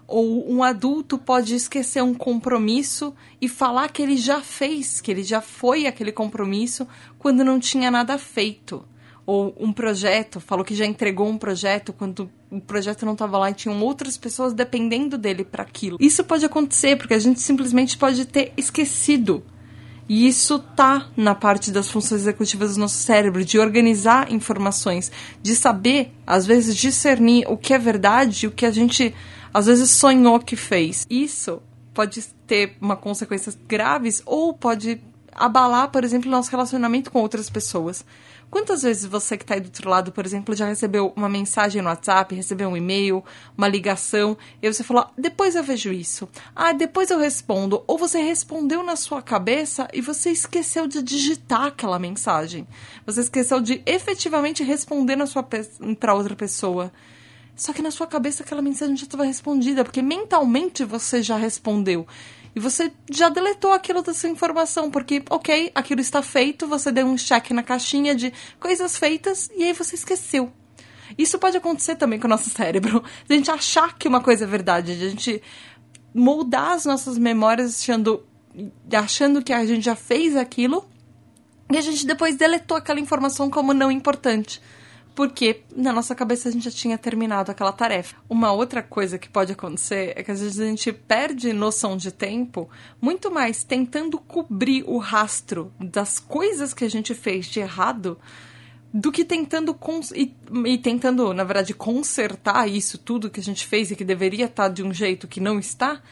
Ou 0.09 0.53
um 0.53 0.65
adulto 0.65 1.17
pode 1.17 1.55
esquecer 1.55 2.03
um 2.03 2.13
compromisso 2.13 3.15
e 3.41 3.49
falar 3.49 3.91
que 3.91 4.03
ele 4.03 4.17
já 4.17 4.41
fez, 4.41 5.01
que 5.01 5.09
ele 5.09 5.23
já 5.23 5.41
foi 5.41 5.87
aquele 5.87 6.11
compromisso 6.11 6.85
quando 7.17 7.45
não 7.45 7.61
tinha 7.61 7.93
nada 7.93 8.19
feito. 8.19 8.85
Ou 9.25 9.55
um 9.61 9.73
projeto, 9.73 10.41
falou 10.41 10.65
que 10.65 10.75
já 10.75 10.85
entregou 10.85 11.29
um 11.29 11.39
projeto 11.39 11.93
quando 11.93 12.29
o 12.51 12.61
projeto 12.61 13.07
não 13.07 13.13
estava 13.13 13.39
lá 13.39 13.51
e 13.51 13.55
tinham 13.55 13.81
outras 13.81 14.19
pessoas 14.19 14.53
dependendo 14.53 15.17
dele 15.17 15.45
para 15.45 15.63
aquilo. 15.63 15.97
Isso 16.01 16.25
pode 16.25 16.45
acontecer 16.45 16.97
porque 16.97 17.15
a 17.15 17.19
gente 17.21 17.41
simplesmente 17.41 17.97
pode 17.97 18.25
ter 18.25 18.53
esquecido 18.57 19.45
e 20.13 20.27
isso 20.27 20.59
tá 20.59 21.07
na 21.17 21.37
parte 21.37 21.71
das 21.71 21.89
funções 21.89 22.23
executivas 22.23 22.75
do 22.75 22.81
nosso 22.81 22.97
cérebro, 22.97 23.45
de 23.45 23.61
organizar 23.61 24.33
informações, 24.33 25.09
de 25.41 25.55
saber, 25.55 26.13
às 26.27 26.45
vezes, 26.45 26.75
discernir 26.75 27.45
o 27.47 27.57
que 27.57 27.73
é 27.73 27.79
verdade 27.79 28.45
e 28.45 28.49
o 28.49 28.51
que 28.51 28.67
a 28.67 28.73
gente, 28.73 29.15
às 29.55 29.67
vezes, 29.67 29.89
sonhou 29.93 30.41
que 30.41 30.57
fez. 30.57 31.07
Isso 31.09 31.63
pode 31.95 32.25
ter 32.45 32.77
uma 32.81 32.97
consequências 32.97 33.57
graves 33.69 34.21
ou 34.27 34.53
pode 34.53 35.01
abalar, 35.33 35.91
por 35.91 36.05
exemplo, 36.05 36.31
nosso 36.31 36.51
relacionamento 36.51 37.11
com 37.11 37.21
outras 37.21 37.49
pessoas. 37.49 38.05
Quantas 38.51 38.83
vezes 38.83 39.05
você 39.05 39.37
que 39.37 39.45
está 39.45 39.55
aí 39.55 39.61
do 39.61 39.67
outro 39.67 39.89
lado, 39.89 40.11
por 40.11 40.27
exemplo, 40.27 40.57
já 40.57 40.67
recebeu 40.67 41.13
uma 41.15 41.29
mensagem 41.29 41.81
no 41.81 41.89
WhatsApp, 41.89 42.35
recebeu 42.35 42.69
um 42.69 42.77
e-mail, 42.77 43.23
uma 43.57 43.69
ligação, 43.69 44.37
e 44.61 44.67
você 44.67 44.83
falou, 44.83 45.07
depois 45.17 45.55
eu 45.55 45.63
vejo 45.63 45.93
isso. 45.93 46.29
Ah, 46.55 46.73
depois 46.73 47.11
eu 47.11 47.19
respondo. 47.19 47.85
Ou 47.87 47.97
você 47.97 48.21
respondeu 48.21 48.83
na 48.83 48.97
sua 48.97 49.23
cabeça 49.23 49.89
e 49.95 50.01
você 50.01 50.31
esqueceu 50.31 50.89
de 50.89 51.01
digitar 51.01 51.67
aquela 51.67 51.99
mensagem. 51.99 52.67
Você 53.07 53.21
esqueceu 53.21 53.61
de 53.61 53.83
efetivamente 53.87 54.65
responder 54.65 55.17
para 56.01 56.15
outra 56.15 56.35
pessoa. 56.35 56.93
Só 57.55 57.73
que 57.73 57.83
na 57.83 57.91
sua 57.91 58.07
cabeça 58.07 58.43
aquela 58.43 58.63
mensagem 58.63 58.97
já 58.97 59.05
estava 59.05 59.23
respondida, 59.25 59.85
porque 59.85 60.03
mentalmente 60.03 60.83
você 60.83 61.23
já 61.23 61.37
respondeu. 61.37 62.05
E 62.55 62.61
você 62.61 62.93
já 63.11 63.29
deletou 63.29 63.73
aquilo 63.73 64.03
da 64.03 64.13
sua 64.13 64.29
informação, 64.29 64.91
porque, 64.91 65.23
ok, 65.31 65.71
aquilo 65.75 66.01
está 66.01 66.21
feito, 66.23 66.67
você 66.67 66.91
deu 66.91 67.07
um 67.07 67.17
check 67.17 67.51
na 67.51 67.63
caixinha 67.63 68.15
de 68.15 68.33
coisas 68.59 68.97
feitas 68.97 69.51
e 69.57 69.65
aí 69.65 69.73
você 69.73 69.95
esqueceu. 69.95 70.53
Isso 71.17 71.39
pode 71.39 71.57
acontecer 71.57 71.97
também 71.97 72.19
com 72.19 72.27
o 72.27 72.31
nosso 72.31 72.51
cérebro. 72.55 73.03
A 73.29 73.33
gente 73.33 73.51
achar 73.51 73.97
que 73.97 74.09
uma 74.09 74.21
coisa 74.21 74.45
é 74.45 74.47
verdade, 74.47 74.93
a 74.93 74.97
gente 74.97 75.43
moldar 76.13 76.73
as 76.73 76.85
nossas 76.85 77.17
memórias 77.19 77.81
achando, 77.81 78.27
achando 78.93 79.43
que 79.43 79.53
a 79.53 79.65
gente 79.65 79.85
já 79.85 79.95
fez 79.95 80.37
aquilo 80.37 80.89
e 81.71 81.79
a 81.79 81.81
gente 81.81 82.05
depois 82.05 82.35
deletou 82.35 82.77
aquela 82.77 82.99
informação 82.99 83.49
como 83.49 83.73
não 83.73 83.93
importante. 83.93 84.61
Porque 85.15 85.63
na 85.75 85.93
nossa 85.93 86.15
cabeça 86.15 86.49
a 86.49 86.53
gente 86.53 86.65
já 86.65 86.71
tinha 86.71 86.97
terminado 86.97 87.51
aquela 87.51 87.73
tarefa. 87.73 88.17
Uma 88.29 88.53
outra 88.53 88.83
coisa 88.83 89.19
que 89.19 89.29
pode 89.29 89.53
acontecer 89.53 90.13
é 90.17 90.23
que 90.23 90.31
às 90.31 90.41
vezes 90.41 90.61
a 90.61 90.65
gente 90.65 90.93
perde 90.93 91.53
noção 91.53 91.97
de 91.97 92.11
tempo 92.11 92.69
muito 93.01 93.31
mais 93.31 93.65
tentando 93.65 94.19
cobrir 94.19 94.85
o 94.87 94.99
rastro 94.99 95.73
das 95.79 96.19
coisas 96.19 96.73
que 96.73 96.85
a 96.85 96.91
gente 96.91 97.15
fez 97.15 97.47
de 97.47 97.61
errado 97.61 98.19
do 98.93 99.13
que 99.13 99.25
tentando 99.25 99.77
e, 100.15 100.35
e, 100.67 100.79
tentando, 100.79 101.33
na 101.33 101.45
verdade, 101.45 101.73
consertar 101.73 102.69
isso 102.69 102.99
tudo 102.99 103.31
que 103.31 103.41
a 103.41 103.43
gente 103.43 103.67
fez 103.67 103.91
e 103.91 103.97
que 103.97 104.05
deveria 104.05 104.47
estar 104.47 104.69
de 104.69 104.83
um 104.83 104.93
jeito 104.93 105.29
que 105.29 105.41
não 105.41 105.59
está, 105.61 106.03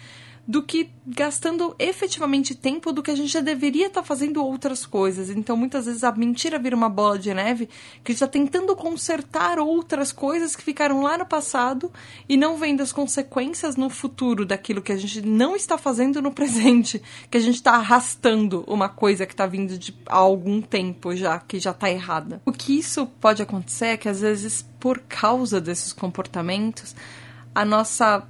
do 0.49 0.63
que 0.63 0.89
gastando 1.07 1.77
efetivamente 1.79 2.55
tempo 2.55 2.91
do 2.91 3.03
que 3.03 3.11
a 3.11 3.15
gente 3.15 3.31
já 3.31 3.43
deveria 3.43 3.89
estar 3.89 4.03
fazendo 4.03 4.43
outras 4.43 4.87
coisas. 4.87 5.29
Então, 5.29 5.55
muitas 5.55 5.85
vezes 5.85 6.03
a 6.03 6.11
mentira 6.11 6.59
vira 6.59 6.75
uma 6.75 6.89
bola 6.89 7.19
de 7.19 7.35
neve 7.35 7.69
que 8.03 8.13
está 8.13 8.27
tentando 8.27 8.75
consertar 8.75 9.59
outras 9.59 10.11
coisas 10.11 10.57
que 10.57 10.63
ficaram 10.63 11.03
lá 11.03 11.19
no 11.19 11.27
passado 11.27 11.93
e 12.27 12.35
não 12.35 12.57
vendo 12.57 12.83
as 12.83 12.93
consequências 12.93 13.77
no 13.77 13.91
futuro 13.91 14.47
daquilo 14.47 14.81
que 14.81 14.91
a 14.91 14.97
gente 14.97 15.21
não 15.21 15.55
está 15.55 15.77
fazendo 15.77 16.23
no 16.23 16.33
presente, 16.33 17.03
que 17.31 17.37
a 17.37 17.41
gente 17.43 17.57
está 17.57 17.73
arrastando 17.73 18.65
uma 18.67 18.89
coisa 18.89 19.27
que 19.27 19.35
está 19.35 19.45
vindo 19.45 19.77
de 19.77 19.95
há 20.07 20.17
algum 20.17 20.63
tempo 20.63 21.15
já, 21.15 21.39
que 21.41 21.61
já 21.61 21.73
está 21.73 21.91
errada. 21.91 22.41
O 22.47 22.53
que 22.53 22.79
isso 22.79 23.05
pode 23.21 23.43
acontecer 23.43 23.87
é 23.89 23.97
que 23.99 24.09
às 24.09 24.23
vezes 24.23 24.67
por 24.81 24.99
causa 25.01 25.61
desses 25.61 25.93
comportamentos 25.93 26.97
a 27.55 27.67
nossa 27.67 28.27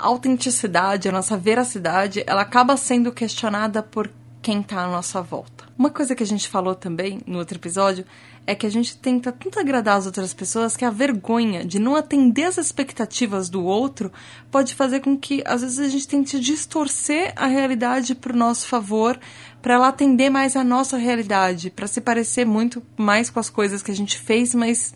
autenticidade, 0.00 1.08
a 1.08 1.12
nossa 1.12 1.36
veracidade, 1.36 2.24
ela 2.26 2.42
acaba 2.42 2.76
sendo 2.76 3.12
questionada 3.12 3.82
por 3.82 4.10
quem 4.42 4.60
está 4.60 4.84
à 4.84 4.88
nossa 4.88 5.20
volta. 5.20 5.64
Uma 5.78 5.90
coisa 5.90 6.14
que 6.14 6.22
a 6.22 6.26
gente 6.26 6.48
falou 6.48 6.74
também 6.74 7.20
no 7.26 7.38
outro 7.38 7.56
episódio 7.56 8.04
é 8.46 8.54
que 8.54 8.66
a 8.66 8.70
gente 8.70 8.96
tenta 8.96 9.30
tanto 9.30 9.60
agradar 9.60 9.96
as 9.96 10.06
outras 10.06 10.34
pessoas 10.34 10.76
que 10.76 10.84
a 10.84 10.90
vergonha 10.90 11.64
de 11.64 11.78
não 11.78 11.94
atender 11.94 12.44
as 12.44 12.58
expectativas 12.58 13.48
do 13.48 13.64
outro 13.64 14.12
pode 14.50 14.74
fazer 14.74 15.00
com 15.00 15.16
que 15.16 15.42
às 15.46 15.62
vezes 15.62 15.78
a 15.78 15.88
gente 15.88 16.08
tente 16.08 16.40
distorcer 16.40 17.32
a 17.36 17.46
realidade 17.46 18.14
para 18.14 18.32
o 18.32 18.36
nosso 18.36 18.66
favor, 18.66 19.18
para 19.62 19.74
ela 19.74 19.88
atender 19.88 20.30
mais 20.30 20.56
a 20.56 20.64
nossa 20.64 20.96
realidade, 20.96 21.70
para 21.70 21.86
se 21.86 22.00
parecer 22.00 22.44
muito 22.44 22.82
mais 22.96 23.30
com 23.30 23.38
as 23.38 23.50
coisas 23.50 23.82
que 23.82 23.90
a 23.90 23.96
gente 23.96 24.18
fez, 24.18 24.54
mas 24.54 24.94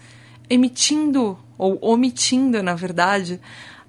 emitindo 0.49 1.39
ou 1.57 1.79
omitindo, 1.81 2.63
na 2.63 2.75
verdade, 2.75 3.41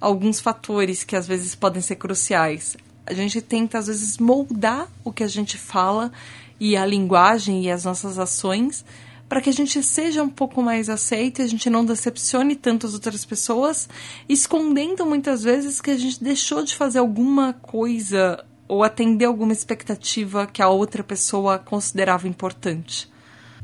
alguns 0.06 0.40
fatores 0.40 1.04
que 1.04 1.16
às 1.16 1.26
vezes 1.26 1.56
podem 1.56 1.82
ser 1.82 1.96
cruciais. 1.96 2.78
A 3.08 3.14
gente 3.14 3.42
tenta, 3.42 3.80
às 3.80 3.88
vezes, 3.88 4.20
moldar 4.20 4.88
o 5.04 5.12
que 5.12 5.24
a 5.24 5.28
gente 5.28 5.58
fala 5.58 6.12
e 6.60 6.78
a 6.78 6.86
linguagem 6.86 7.64
e 7.64 7.72
as 7.72 7.86
nossas 7.86 8.20
ações 8.20 8.86
para 9.28 9.42
que 9.42 9.50
a 9.50 9.54
gente 9.54 9.82
seja 9.82 10.22
um 10.22 10.30
pouco 10.30 10.62
mais 10.62 10.90
aceito 10.90 11.40
e 11.40 11.42
a 11.42 11.48
gente 11.48 11.72
não 11.72 11.84
decepcione 11.84 12.56
tanto 12.56 12.86
as 12.86 12.94
outras 12.94 13.26
pessoas, 13.26 13.90
escondendo 14.30 15.04
muitas 15.08 15.44
vezes 15.44 15.82
que 15.82 15.90
a 15.90 15.98
gente 15.98 16.24
deixou 16.24 16.64
de 16.64 16.76
fazer 16.76 17.00
alguma 17.00 17.54
coisa 17.54 18.46
ou 18.68 18.84
atender 18.84 19.26
alguma 19.26 19.54
expectativa 19.54 20.46
que 20.46 20.62
a 20.62 20.70
outra 20.70 21.04
pessoa 21.04 21.58
considerava 21.58 22.28
importante. 22.28 23.12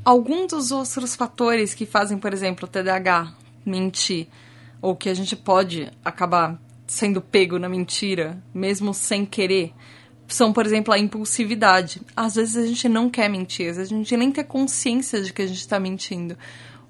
Alguns 0.03 0.48
dos 0.48 0.71
outros 0.71 1.15
fatores 1.15 1.75
que 1.75 1.86
fazem, 1.86 2.17
por 2.17 2.33
exemplo, 2.33 2.65
o 2.65 2.67
TDAH 2.67 3.31
mentir 3.63 4.27
ou 4.81 4.95
que 4.95 5.09
a 5.09 5.13
gente 5.13 5.35
pode 5.35 5.91
acabar 6.03 6.59
sendo 6.88 7.21
pego 7.21 7.57
na 7.59 7.69
mentira, 7.69 8.41
mesmo 8.53 8.93
sem 8.93 9.25
querer, 9.25 9.73
são, 10.27 10.51
por 10.51 10.65
exemplo, 10.65 10.93
a 10.93 11.00
impulsividade. 11.00 12.01
Às 12.15 12.35
vezes 12.35 12.57
a 12.57 12.65
gente 12.65 12.89
não 12.89 13.09
quer 13.09 13.29
mentir, 13.29 13.69
às 13.69 13.77
vezes 13.77 13.91
a 13.91 13.95
gente 13.95 14.17
nem 14.17 14.31
tem 14.31 14.43
consciência 14.43 15.21
de 15.21 15.31
que 15.31 15.41
a 15.41 15.47
gente 15.47 15.59
está 15.59 15.79
mentindo. 15.79 16.38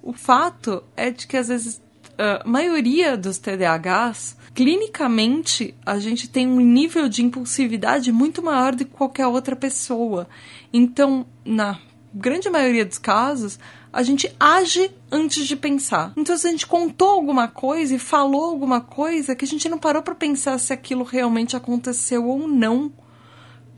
O 0.01 0.13
fato 0.13 0.83
é 0.95 1.11
de 1.11 1.27
que, 1.27 1.37
às 1.37 1.47
vezes, 1.47 1.81
a 2.17 2.47
maioria 2.47 3.17
dos 3.17 3.37
TDAHs, 3.37 4.37
clinicamente, 4.53 5.75
a 5.85 5.99
gente 5.99 6.29
tem 6.29 6.47
um 6.47 6.59
nível 6.59 7.07
de 7.07 7.23
impulsividade 7.23 8.11
muito 8.11 8.41
maior 8.41 8.75
do 8.75 8.85
que 8.85 8.91
qualquer 8.91 9.27
outra 9.27 9.55
pessoa. 9.55 10.27
Então, 10.73 11.25
na 11.45 11.79
grande 12.13 12.49
maioria 12.49 12.85
dos 12.85 12.97
casos, 12.97 13.59
a 13.93 14.03
gente 14.03 14.33
age 14.39 14.89
antes 15.11 15.45
de 15.45 15.55
pensar. 15.55 16.13
Então, 16.15 16.37
se 16.37 16.47
a 16.47 16.51
gente 16.51 16.65
contou 16.65 17.09
alguma 17.09 17.47
coisa 17.47 17.95
e 17.95 17.99
falou 17.99 18.45
alguma 18.45 18.79
coisa 18.79 19.35
que 19.35 19.43
a 19.43 19.47
gente 19.47 19.67
não 19.67 19.77
parou 19.77 20.01
para 20.01 20.15
pensar 20.15 20.57
se 20.57 20.71
aquilo 20.71 21.03
realmente 21.03 21.55
aconteceu 21.55 22.25
ou 22.25 22.47
não. 22.47 22.91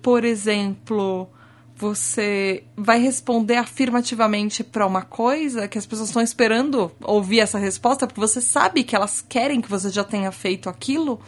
Por 0.01 0.24
exemplo, 0.24 1.27
você 1.75 2.63
vai 2.77 3.00
responder 3.00 3.55
afirmativamente 3.55 4.63
para 4.63 4.86
uma 4.86 5.01
coisa 5.01 5.67
que 5.67 5.77
as 5.77 5.86
pessoas 5.86 6.10
estão 6.10 6.22
esperando 6.22 6.91
ouvir 7.01 7.39
essa 7.39 7.58
resposta, 7.58 8.05
porque 8.05 8.22
você 8.22 8.39
sabe 8.39 8.84
que 8.84 8.96
elas 8.96 9.22
querem 9.27 9.62
que 9.62 9.70
você 9.70 9.89
já 9.89 10.03
tenha 10.03 10.32
feito 10.32 10.70
aquilo, 10.70 11.20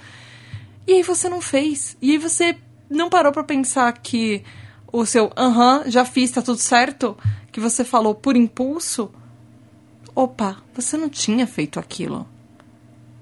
e 0.85 0.93
aí 0.93 1.03
você 1.03 1.27
não 1.27 1.41
fez. 1.41 1.97
E 2.01 2.11
aí 2.11 2.17
você 2.17 2.55
não 2.89 3.09
parou 3.09 3.31
para 3.31 3.43
pensar 3.43 3.91
que 3.93 4.43
o 4.99 5.05
seu 5.05 5.31
aham, 5.35 5.83
já 5.87 6.05
fiz, 6.05 6.31
tá 6.31 6.41
tudo 6.41 6.57
certo, 6.57 7.17
que 7.51 7.59
você 7.59 7.83
falou 7.83 8.15
por 8.15 8.35
impulso, 8.35 9.11
opa, 10.15 10.57
você 10.73 10.95
não 10.95 11.09
tinha 11.09 11.45
feito 11.45 11.79
aquilo. 11.79 12.27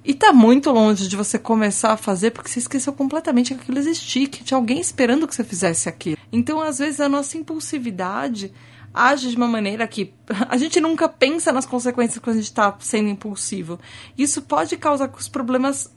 E 0.06 0.14
tá 0.14 0.34
muito 0.34 0.70
longe 0.70 1.08
de 1.08 1.16
você 1.16 1.40
começar 1.40 1.94
a 1.94 1.98
fazer 1.98 2.32
porque 2.32 2.50
você 2.50 2.60
esqueceu 2.60 2.94
completamente 2.94 3.56
que 3.56 3.62
aquilo 3.62 3.80
existia, 3.80 4.28
que 4.28 4.44
tinha 4.44 4.58
alguém 4.58 4.80
esperando 4.80 5.28
que 5.28 5.34
você 5.34 5.44
fizesse 5.44 5.88
aquilo. 5.88 6.18
Então, 6.32 6.62
às 6.62 6.78
vezes, 6.78 7.00
a 7.00 7.08
nossa 7.08 7.38
impulsividade 7.38 8.54
age 8.94 9.30
de 9.30 9.36
uma 9.36 9.48
maneira 9.48 9.88
que 9.88 10.14
a 10.50 10.58
gente 10.58 10.80
nunca 10.80 11.10
pensa 11.10 11.52
nas 11.52 11.66
consequências 11.66 12.20
quando 12.20 12.36
a 12.36 12.40
gente 12.40 12.50
está 12.50 12.76
sendo 12.80 13.10
impulsivo. 13.10 13.80
Isso 14.18 14.42
pode 14.42 14.78
causar 14.78 15.12
os 15.18 15.30
problemas 15.30 15.90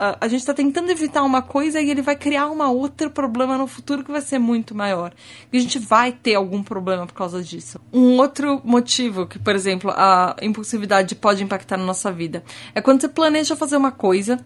a, 0.00 0.26
gente 0.28 0.40
está 0.40 0.54
tentando 0.54 0.90
evitar 0.90 1.22
uma 1.22 1.42
coisa 1.42 1.78
e 1.78 1.90
ele 1.90 2.00
vai 2.00 2.16
criar 2.16 2.46
uma 2.46 2.70
outra 2.70 3.10
problema 3.10 3.58
no 3.58 3.66
futuro 3.66 4.02
que 4.02 4.10
vai 4.10 4.22
ser 4.22 4.38
muito 4.38 4.74
maior. 4.74 5.12
E 5.52 5.58
a 5.58 5.60
gente 5.60 5.78
vai 5.78 6.10
ter 6.10 6.36
algum 6.36 6.62
problema 6.62 7.06
por 7.06 7.12
causa 7.12 7.42
disso. 7.42 7.78
Um 7.92 8.16
outro 8.16 8.62
motivo 8.64 9.26
que, 9.26 9.38
por 9.38 9.54
exemplo, 9.54 9.92
a 9.94 10.36
impulsividade 10.40 11.14
pode 11.14 11.44
impactar 11.44 11.76
na 11.76 11.84
nossa 11.84 12.10
vida 12.10 12.42
é 12.74 12.80
quando 12.80 13.02
você 13.02 13.08
planeja 13.08 13.54
fazer 13.54 13.76
uma 13.76 13.92
coisa 13.92 14.42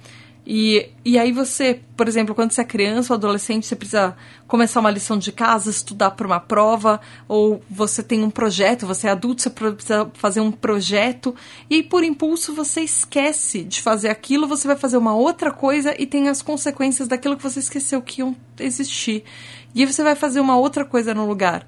e, 0.46 0.90
e 1.02 1.18
aí 1.18 1.32
você, 1.32 1.80
por 1.96 2.06
exemplo, 2.06 2.34
quando 2.34 2.52
você 2.52 2.60
é 2.60 2.64
criança 2.64 3.14
ou 3.14 3.16
adolescente, 3.16 3.66
você 3.66 3.74
precisa 3.74 4.14
começar 4.46 4.80
uma 4.80 4.90
lição 4.90 5.16
de 5.16 5.32
casa, 5.32 5.70
estudar 5.70 6.10
para 6.10 6.26
uma 6.26 6.38
prova, 6.38 7.00
ou 7.26 7.62
você 7.70 8.02
tem 8.02 8.22
um 8.22 8.28
projeto, 8.28 8.86
você 8.86 9.06
é 9.06 9.10
adulto, 9.10 9.40
você 9.40 9.48
precisa 9.48 10.10
fazer 10.12 10.40
um 10.40 10.52
projeto, 10.52 11.34
e 11.70 11.76
aí 11.76 11.82
por 11.82 12.04
impulso 12.04 12.54
você 12.54 12.82
esquece 12.82 13.64
de 13.64 13.80
fazer 13.80 14.10
aquilo, 14.10 14.46
você 14.46 14.66
vai 14.66 14.76
fazer 14.76 14.98
uma 14.98 15.14
outra 15.14 15.50
coisa 15.50 15.94
e 15.98 16.06
tem 16.06 16.28
as 16.28 16.42
consequências 16.42 17.08
daquilo 17.08 17.36
que 17.38 17.42
você 17.42 17.60
esqueceu 17.60 18.02
que 18.02 18.20
iam 18.20 18.36
existir. 18.60 19.24
E 19.74 19.80
aí 19.80 19.90
você 19.90 20.02
vai 20.02 20.14
fazer 20.14 20.40
uma 20.40 20.58
outra 20.58 20.84
coisa 20.84 21.14
no 21.14 21.26
lugar. 21.26 21.66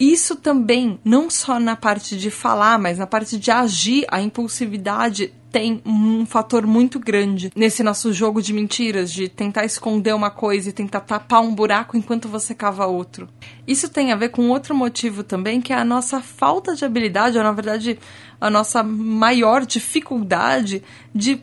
Isso 0.00 0.34
também, 0.34 0.98
não 1.04 1.30
só 1.30 1.60
na 1.60 1.76
parte 1.76 2.16
de 2.16 2.28
falar, 2.28 2.76
mas 2.76 2.98
na 2.98 3.06
parte 3.06 3.38
de 3.38 3.52
agir, 3.52 4.04
a 4.08 4.20
impulsividade 4.20 5.32
tem 5.52 5.82
um 5.84 6.24
fator 6.24 6.66
muito 6.66 6.98
grande 6.98 7.52
nesse 7.54 7.82
nosso 7.82 8.10
jogo 8.10 8.40
de 8.40 8.54
mentiras, 8.54 9.12
de 9.12 9.28
tentar 9.28 9.66
esconder 9.66 10.14
uma 10.14 10.30
coisa 10.30 10.70
e 10.70 10.72
tentar 10.72 11.00
tapar 11.00 11.42
um 11.42 11.54
buraco 11.54 11.94
enquanto 11.94 12.26
você 12.26 12.54
cava 12.54 12.86
outro. 12.86 13.28
Isso 13.68 13.90
tem 13.90 14.12
a 14.12 14.16
ver 14.16 14.30
com 14.30 14.48
outro 14.48 14.74
motivo 14.74 15.22
também, 15.22 15.60
que 15.60 15.70
é 15.70 15.76
a 15.76 15.84
nossa 15.84 16.22
falta 16.22 16.74
de 16.74 16.86
habilidade, 16.86 17.36
ou 17.36 17.44
na 17.44 17.52
verdade 17.52 17.98
a 18.40 18.48
nossa 18.48 18.82
maior 18.82 19.66
dificuldade 19.66 20.82
de 21.14 21.42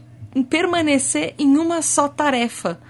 permanecer 0.49 1.35
em 1.37 1.55
uma 1.55 1.83
só 1.83 2.07
tarefa. 2.07 2.81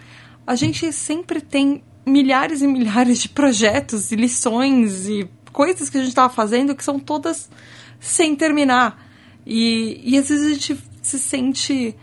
A 0.47 0.55
gente 0.55 0.91
sempre 0.93 1.41
tem 1.41 1.83
milhares 2.05 2.61
e 2.61 2.67
milhares 2.67 3.19
de 3.19 3.27
projetos 3.27 4.13
e 4.13 4.15
lições 4.15 5.07
e 5.09 5.29
coisas 5.51 5.89
que 5.89 5.97
a 5.97 5.99
gente 5.99 6.09
estava 6.09 6.33
fazendo 6.33 6.73
que 6.73 6.83
são 6.83 6.97
todas 6.97 7.49
sem 7.99 8.37
terminar. 8.37 9.05
E, 9.45 10.01
e 10.03 10.17
às 10.17 10.29
vezes 10.29 10.45
a 10.45 10.53
gente 10.53 10.88
se 11.01 11.19
sente 11.19 11.95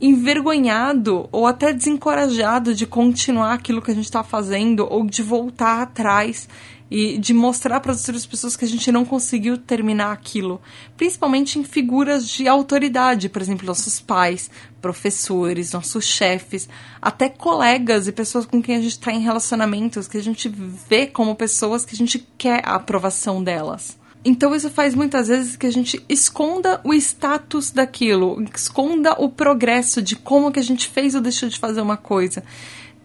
envergonhado 0.00 1.28
ou 1.30 1.46
até 1.46 1.72
desencorajado 1.72 2.74
de 2.74 2.86
continuar 2.86 3.52
aquilo 3.52 3.82
que 3.82 3.90
a 3.90 3.94
gente 3.94 4.04
está 4.04 4.22
fazendo 4.22 4.86
ou 4.90 5.04
de 5.04 5.22
voltar 5.22 5.82
atrás 5.82 6.48
e 6.90 7.18
de 7.18 7.32
mostrar 7.32 7.78
para 7.78 7.92
as 7.92 8.00
outras 8.00 8.26
pessoas 8.26 8.56
que 8.56 8.64
a 8.64 8.68
gente 8.68 8.90
não 8.90 9.04
conseguiu 9.04 9.56
terminar 9.56 10.10
aquilo, 10.10 10.60
principalmente 10.96 11.58
em 11.58 11.62
figuras 11.62 12.28
de 12.28 12.48
autoridade, 12.48 13.28
por 13.28 13.40
exemplo, 13.40 13.64
nossos 13.64 14.00
pais, 14.00 14.50
professores, 14.80 15.72
nossos 15.72 16.04
chefes, 16.04 16.68
até 17.00 17.28
colegas 17.28 18.08
e 18.08 18.12
pessoas 18.12 18.44
com 18.44 18.60
quem 18.60 18.76
a 18.76 18.80
gente 18.80 18.92
está 18.92 19.12
em 19.12 19.20
relacionamentos 19.20 20.08
que 20.08 20.18
a 20.18 20.22
gente 20.22 20.48
vê 20.48 21.06
como 21.06 21.36
pessoas 21.36 21.84
que 21.84 21.94
a 21.94 21.98
gente 21.98 22.26
quer 22.36 22.60
a 22.66 22.74
aprovação 22.74 23.44
delas. 23.44 23.99
Então 24.24 24.54
isso 24.54 24.68
faz 24.68 24.94
muitas 24.94 25.28
vezes 25.28 25.56
que 25.56 25.66
a 25.66 25.72
gente 25.72 26.04
esconda 26.08 26.80
o 26.84 26.92
status 26.92 27.70
daquilo, 27.70 28.42
esconda 28.54 29.14
o 29.18 29.30
progresso 29.30 30.02
de 30.02 30.14
como 30.14 30.52
que 30.52 30.60
a 30.60 30.62
gente 30.62 30.88
fez 30.88 31.14
ou 31.14 31.22
deixou 31.22 31.48
de 31.48 31.58
fazer 31.58 31.80
uma 31.80 31.96
coisa. 31.96 32.42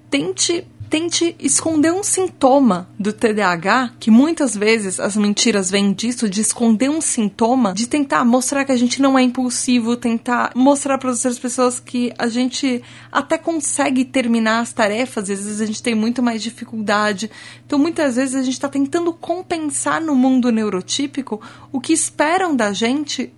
Tente 0.10 0.68
tente 0.96 1.36
esconder 1.42 1.92
um 1.92 2.02
sintoma 2.02 2.88
do 2.98 3.12
TDAH, 3.12 3.96
que 4.00 4.10
muitas 4.10 4.56
vezes 4.56 4.98
as 4.98 5.18
mentiras 5.18 5.70
vêm 5.70 5.92
disso, 5.92 6.30
de 6.30 6.40
esconder 6.40 6.90
um 6.90 7.02
sintoma, 7.02 7.74
de 7.74 7.86
tentar 7.86 8.24
mostrar 8.24 8.64
que 8.64 8.72
a 8.72 8.78
gente 8.78 9.02
não 9.02 9.20
é 9.20 9.22
impulsivo, 9.22 9.98
tentar 9.98 10.54
mostrar 10.56 10.98
para 10.98 11.12
outras 11.12 11.38
pessoas 11.38 11.82
que 11.82 12.14
a 12.18 12.30
gente 12.30 12.82
até 13.12 13.38
consegue 13.38 14.06
terminar 14.06 14.62
as 14.62 14.72
tarefas, 14.72 15.24
às 15.24 15.28
vezes 15.28 15.60
a 15.60 15.66
gente 15.66 15.84
tem 15.84 15.94
muito 15.94 16.24
mais 16.24 16.42
dificuldade. 16.42 17.30
Então, 17.66 17.78
muitas 17.78 18.16
vezes 18.16 18.34
a 18.34 18.42
gente 18.42 18.54
está 18.54 18.70
tentando 18.70 19.12
compensar 19.12 20.00
no 20.00 20.16
mundo 20.16 20.50
neurotípico 20.50 21.42
o 21.74 21.82
que 21.82 21.92
esperam 21.92 22.56
da 22.56 22.72
gente 22.72 23.34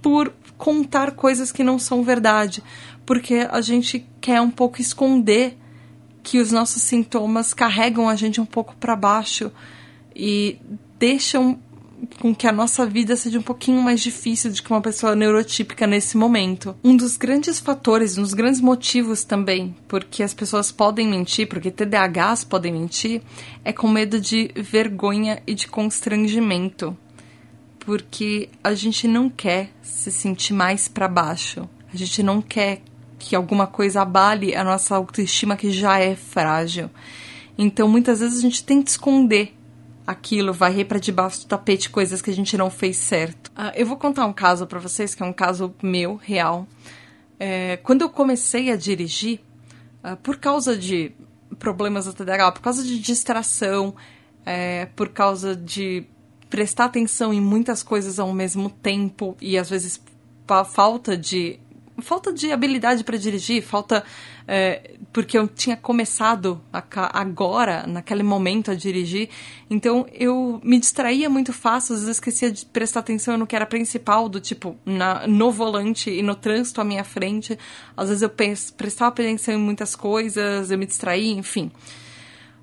por 0.00 0.32
contar 0.56 1.10
coisas 1.10 1.50
que 1.50 1.64
não 1.64 1.76
são 1.76 2.04
verdade, 2.04 2.62
porque 3.04 3.48
a 3.50 3.60
gente 3.60 4.06
quer 4.20 4.40
um 4.40 4.50
pouco 4.50 4.80
esconder 4.80 5.58
que 6.22 6.38
os 6.38 6.50
nossos 6.50 6.82
sintomas 6.82 7.54
carregam 7.54 8.08
a 8.08 8.16
gente 8.16 8.40
um 8.40 8.46
pouco 8.46 8.74
para 8.76 8.96
baixo 8.96 9.50
e 10.14 10.58
deixam 10.98 11.58
com 12.18 12.34
que 12.34 12.46
a 12.46 12.52
nossa 12.52 12.86
vida 12.86 13.14
seja 13.16 13.38
um 13.38 13.42
pouquinho 13.42 13.80
mais 13.82 14.00
difícil 14.00 14.50
do 14.50 14.62
que 14.62 14.70
uma 14.70 14.80
pessoa 14.80 15.14
neurotípica 15.14 15.86
nesse 15.86 16.16
momento. 16.16 16.74
Um 16.82 16.96
dos 16.96 17.16
grandes 17.16 17.58
fatores, 17.58 18.16
um 18.16 18.22
dos 18.22 18.34
grandes 18.34 18.60
motivos 18.60 19.24
também 19.24 19.74
porque 19.86 20.22
as 20.22 20.34
pessoas 20.34 20.72
podem 20.72 21.08
mentir, 21.08 21.48
porque 21.48 21.70
TDAHs 21.70 22.44
podem 22.44 22.72
mentir, 22.72 23.22
é 23.64 23.72
com 23.72 23.88
medo 23.88 24.20
de 24.20 24.50
vergonha 24.56 25.42
e 25.46 25.54
de 25.54 25.68
constrangimento. 25.68 26.96
Porque 27.78 28.48
a 28.62 28.74
gente 28.74 29.08
não 29.08 29.28
quer 29.28 29.70
se 29.82 30.10
sentir 30.12 30.52
mais 30.52 30.86
para 30.86 31.08
baixo. 31.08 31.68
A 31.92 31.96
gente 31.96 32.22
não 32.22 32.40
quer 32.42 32.82
que 33.20 33.36
alguma 33.36 33.66
coisa 33.66 34.00
abale 34.00 34.54
a 34.56 34.64
nossa 34.64 34.96
autoestima 34.96 35.54
que 35.54 35.70
já 35.70 35.98
é 35.98 36.16
frágil. 36.16 36.90
Então, 37.56 37.86
muitas 37.86 38.20
vezes 38.20 38.38
a 38.38 38.42
gente 38.42 38.64
tenta 38.64 38.90
esconder 38.90 39.54
aquilo, 40.06 40.52
varrer 40.52 40.86
para 40.86 40.98
debaixo 40.98 41.40
do 41.40 41.46
tapete 41.46 41.90
coisas 41.90 42.22
que 42.22 42.30
a 42.30 42.34
gente 42.34 42.56
não 42.56 42.70
fez 42.70 42.96
certo. 42.96 43.48
Uh, 43.48 43.70
eu 43.76 43.86
vou 43.86 43.98
contar 43.98 44.24
um 44.26 44.32
caso 44.32 44.66
para 44.66 44.78
vocês, 44.80 45.14
que 45.14 45.22
é 45.22 45.26
um 45.26 45.32
caso 45.32 45.72
meu, 45.82 46.16
real. 46.16 46.66
É, 47.38 47.76
quando 47.76 48.00
eu 48.02 48.08
comecei 48.08 48.72
a 48.72 48.76
dirigir, 48.76 49.40
uh, 50.02 50.16
por 50.16 50.38
causa 50.38 50.76
de 50.76 51.12
problemas 51.58 52.06
do 52.06 52.14
TDAH, 52.14 52.52
por 52.52 52.62
causa 52.62 52.82
de 52.82 52.98
distração, 52.98 53.94
é, 54.46 54.86
por 54.96 55.10
causa 55.10 55.54
de 55.54 56.06
prestar 56.48 56.86
atenção 56.86 57.32
em 57.32 57.40
muitas 57.40 57.82
coisas 57.82 58.18
ao 58.18 58.32
mesmo 58.32 58.70
tempo 58.70 59.36
e 59.40 59.58
às 59.58 59.68
vezes 59.68 60.00
falta 60.72 61.16
de 61.16 61.60
falta 62.00 62.32
de 62.32 62.52
habilidade 62.52 63.04
para 63.04 63.16
dirigir, 63.16 63.62
falta. 63.62 64.04
É, 64.48 64.96
porque 65.12 65.38
eu 65.38 65.46
tinha 65.46 65.76
começado 65.76 66.60
a, 66.72 66.82
agora, 67.20 67.86
naquele 67.86 68.22
momento, 68.24 68.70
a 68.70 68.74
dirigir, 68.74 69.28
então 69.68 70.06
eu 70.12 70.60
me 70.64 70.78
distraía 70.78 71.30
muito 71.30 71.52
fácil, 71.52 71.94
às 71.94 72.00
vezes 72.00 72.16
esquecia 72.16 72.50
de 72.50 72.66
prestar 72.66 73.00
atenção 73.00 73.36
no 73.38 73.46
que 73.46 73.54
era 73.54 73.64
principal, 73.64 74.28
do 74.28 74.40
tipo, 74.40 74.76
na, 74.84 75.26
no 75.28 75.52
volante 75.52 76.10
e 76.10 76.20
no 76.20 76.34
trânsito 76.34 76.80
à 76.80 76.84
minha 76.84 77.04
frente. 77.04 77.56
Às 77.96 78.08
vezes 78.08 78.22
eu 78.22 78.30
pens, 78.30 78.70
prestava 78.70 79.10
atenção 79.10 79.54
em 79.54 79.58
muitas 79.58 79.94
coisas, 79.94 80.70
eu 80.70 80.78
me 80.78 80.86
distraía, 80.86 81.32
enfim. 81.32 81.70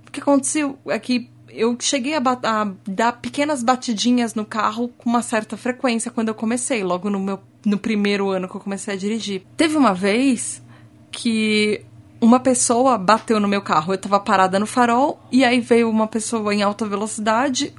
O 0.05 0.11
que 0.11 0.19
aconteceu 0.19 0.77
é 0.87 0.99
que 0.99 1.29
eu 1.57 1.75
cheguei 1.79 2.13
a, 2.15 2.21
a, 2.21 2.71
dar 2.87 3.13
pequenas 3.13 3.63
batidinhas 3.63 4.35
no 4.35 4.45
carro 4.45 4.89
com 4.97 5.09
uma 5.09 5.21
certa 5.21 5.57
frequência 5.57 6.11
quando 6.11 6.29
eu 6.29 6.35
comecei, 6.35 6.83
logo 6.83 7.09
no 7.09 7.19
meu 7.19 7.39
no 7.65 7.77
primeiro 7.77 8.29
ano 8.29 8.47
que 8.47 8.55
eu 8.55 8.61
comecei 8.61 8.93
a 8.93 8.97
dirigir. 8.97 9.43
Teve 9.57 9.75
uma 9.75 9.93
vez 9.93 10.63
que 11.11 11.83
uma 12.21 12.39
pessoa 12.39 12.97
bateu 12.97 13.39
no 13.39 13.47
meu 13.47 13.61
carro. 13.61 13.93
Eu 13.93 13.97
tava 13.97 14.19
parada 14.19 14.57
no 14.57 14.65
farol 14.65 15.19
e 15.31 15.43
aí 15.43 15.59
veio 15.59 15.89
uma 15.89 16.07
pessoa 16.07 16.53
em 16.53 16.63
alta 16.63 16.85
velocidade 16.85 17.73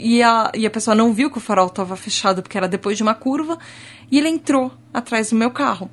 e 0.00 0.22
a, 0.22 0.52
e 0.54 0.64
a 0.64 0.70
pessoa 0.70 0.94
não 0.94 1.12
viu 1.12 1.30
que 1.30 1.38
o 1.38 1.40
farol 1.40 1.66
estava 1.66 1.96
fechado 1.96 2.42
porque 2.42 2.56
era 2.56 2.68
depois 2.68 2.96
de 2.96 3.02
uma 3.02 3.14
curva 3.14 3.58
e 4.10 4.18
ele 4.18 4.28
entrou 4.28 4.70
atrás 4.94 5.30
do 5.30 5.36
meu 5.36 5.50
carro. 5.50 5.90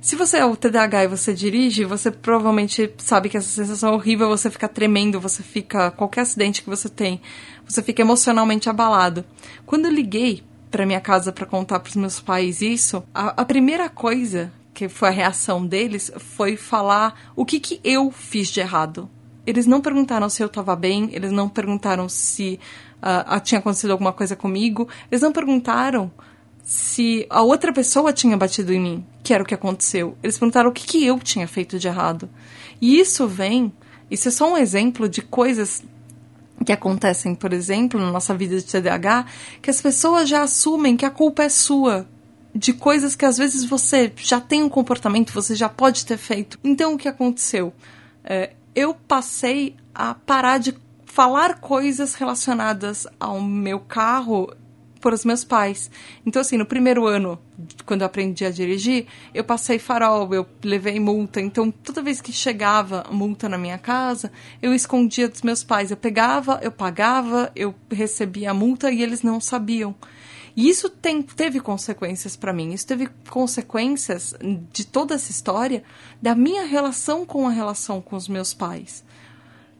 Se 0.00 0.16
você 0.16 0.38
é 0.38 0.44
o 0.46 0.56
TDAH 0.56 1.04
e 1.04 1.08
você 1.08 1.34
dirige, 1.34 1.84
você 1.84 2.10
provavelmente 2.10 2.90
sabe 2.96 3.28
que 3.28 3.36
essa 3.36 3.50
sensação 3.50 3.90
é 3.90 3.92
horrível, 3.92 4.28
você 4.28 4.50
fica 4.50 4.66
tremendo, 4.66 5.20
você 5.20 5.42
fica. 5.42 5.90
qualquer 5.90 6.22
acidente 6.22 6.62
que 6.62 6.70
você 6.70 6.88
tem, 6.88 7.20
você 7.68 7.82
fica 7.82 8.00
emocionalmente 8.00 8.70
abalado. 8.70 9.26
Quando 9.66 9.84
eu 9.84 9.92
liguei 9.92 10.42
para 10.70 10.86
minha 10.86 11.00
casa 11.02 11.32
para 11.32 11.44
contar 11.44 11.80
para 11.80 11.90
os 11.90 11.96
meus 11.96 12.18
pais 12.18 12.62
isso, 12.62 13.02
a, 13.14 13.42
a, 13.42 13.44
primeira 13.44 13.90
coisa 13.90 14.50
que 14.72 14.88
foi 14.88 15.08
a 15.08 15.12
reação 15.12 15.66
deles 15.66 16.10
foi 16.16 16.56
falar 16.56 17.32
o 17.36 17.44
que, 17.44 17.60
que 17.60 17.78
eu 17.84 18.10
fiz 18.10 18.48
de 18.48 18.60
errado. 18.60 19.10
Eles 19.46 19.66
não 19.66 19.82
perguntaram 19.82 20.30
se 20.30 20.42
eu 20.42 20.46
estava 20.46 20.74
bem, 20.74 21.10
eles 21.12 21.30
não 21.30 21.46
perguntaram 21.46 22.08
se 22.08 22.58
uh, 23.02 23.38
tinha 23.40 23.58
acontecido 23.58 23.90
alguma 23.90 24.14
coisa 24.14 24.34
comigo, 24.34 24.88
eles 25.10 25.20
não 25.20 25.32
perguntaram 25.32 26.10
se 26.62 27.26
a 27.28 27.42
outra 27.42 27.72
pessoa 27.72 28.12
tinha 28.12 28.36
batido 28.36 28.72
em 28.72 28.80
mim, 28.80 29.06
que 29.22 29.34
era 29.34 29.42
o 29.42 29.46
que 29.46 29.54
aconteceu. 29.54 30.16
Eles 30.22 30.38
perguntaram 30.38 30.70
o 30.70 30.72
que, 30.72 30.86
que 30.86 31.04
eu 31.04 31.18
tinha 31.18 31.48
feito 31.48 31.78
de 31.78 31.88
errado. 31.88 32.28
E 32.80 32.98
isso 32.98 33.26
vem, 33.26 33.72
isso 34.10 34.28
é 34.28 34.30
só 34.30 34.52
um 34.52 34.56
exemplo 34.56 35.08
de 35.08 35.22
coisas 35.22 35.82
que 36.64 36.72
acontecem, 36.72 37.34
por 37.34 37.52
exemplo, 37.52 37.98
na 37.98 38.10
nossa 38.10 38.34
vida 38.34 38.56
de 38.56 38.64
TDAH, 38.64 39.26
que 39.62 39.70
as 39.70 39.80
pessoas 39.80 40.28
já 40.28 40.42
assumem 40.42 40.96
que 40.96 41.06
a 41.06 41.10
culpa 41.10 41.42
é 41.42 41.48
sua. 41.48 42.06
De 42.54 42.72
coisas 42.72 43.14
que 43.14 43.24
às 43.24 43.38
vezes 43.38 43.64
você 43.64 44.12
já 44.16 44.40
tem 44.40 44.62
um 44.62 44.68
comportamento, 44.68 45.32
você 45.32 45.54
já 45.54 45.68
pode 45.68 46.04
ter 46.04 46.16
feito. 46.16 46.58
Então 46.64 46.94
o 46.94 46.98
que 46.98 47.08
aconteceu? 47.08 47.72
É, 48.24 48.54
eu 48.74 48.92
passei 48.94 49.76
a 49.94 50.14
parar 50.14 50.58
de 50.58 50.74
falar 51.04 51.60
coisas 51.60 52.14
relacionadas 52.14 53.06
ao 53.18 53.40
meu 53.40 53.80
carro 53.80 54.52
por 55.00 55.12
os 55.12 55.24
meus 55.24 55.44
pais. 55.44 55.90
Então, 56.24 56.40
assim, 56.40 56.56
no 56.56 56.66
primeiro 56.66 57.06
ano, 57.06 57.38
quando 57.86 58.02
eu 58.02 58.06
aprendi 58.06 58.44
a 58.44 58.50
dirigir, 58.50 59.06
eu 59.34 59.42
passei 59.42 59.78
farol, 59.78 60.32
eu 60.34 60.46
levei 60.62 61.00
multa. 61.00 61.40
Então, 61.40 61.70
toda 61.70 62.02
vez 62.02 62.20
que 62.20 62.32
chegava 62.32 63.04
multa 63.10 63.48
na 63.48 63.58
minha 63.58 63.78
casa, 63.78 64.30
eu 64.60 64.74
escondia 64.74 65.28
dos 65.28 65.42
meus 65.42 65.64
pais. 65.64 65.90
Eu 65.90 65.96
pegava, 65.96 66.60
eu 66.62 66.70
pagava, 66.70 67.50
eu 67.56 67.74
recebia 67.90 68.50
a 68.50 68.54
multa 68.54 68.90
e 68.90 69.02
eles 69.02 69.22
não 69.22 69.40
sabiam. 69.40 69.94
E 70.56 70.68
isso 70.68 70.88
tem, 70.88 71.22
teve 71.22 71.60
consequências 71.60 72.36
para 72.36 72.52
mim. 72.52 72.72
Isso 72.72 72.86
teve 72.86 73.08
consequências 73.28 74.34
de 74.72 74.84
toda 74.84 75.14
essa 75.14 75.30
história 75.30 75.82
da 76.20 76.34
minha 76.34 76.64
relação 76.64 77.24
com 77.24 77.46
a 77.46 77.50
relação 77.50 78.00
com 78.00 78.16
os 78.16 78.28
meus 78.28 78.52
pais. 78.52 79.04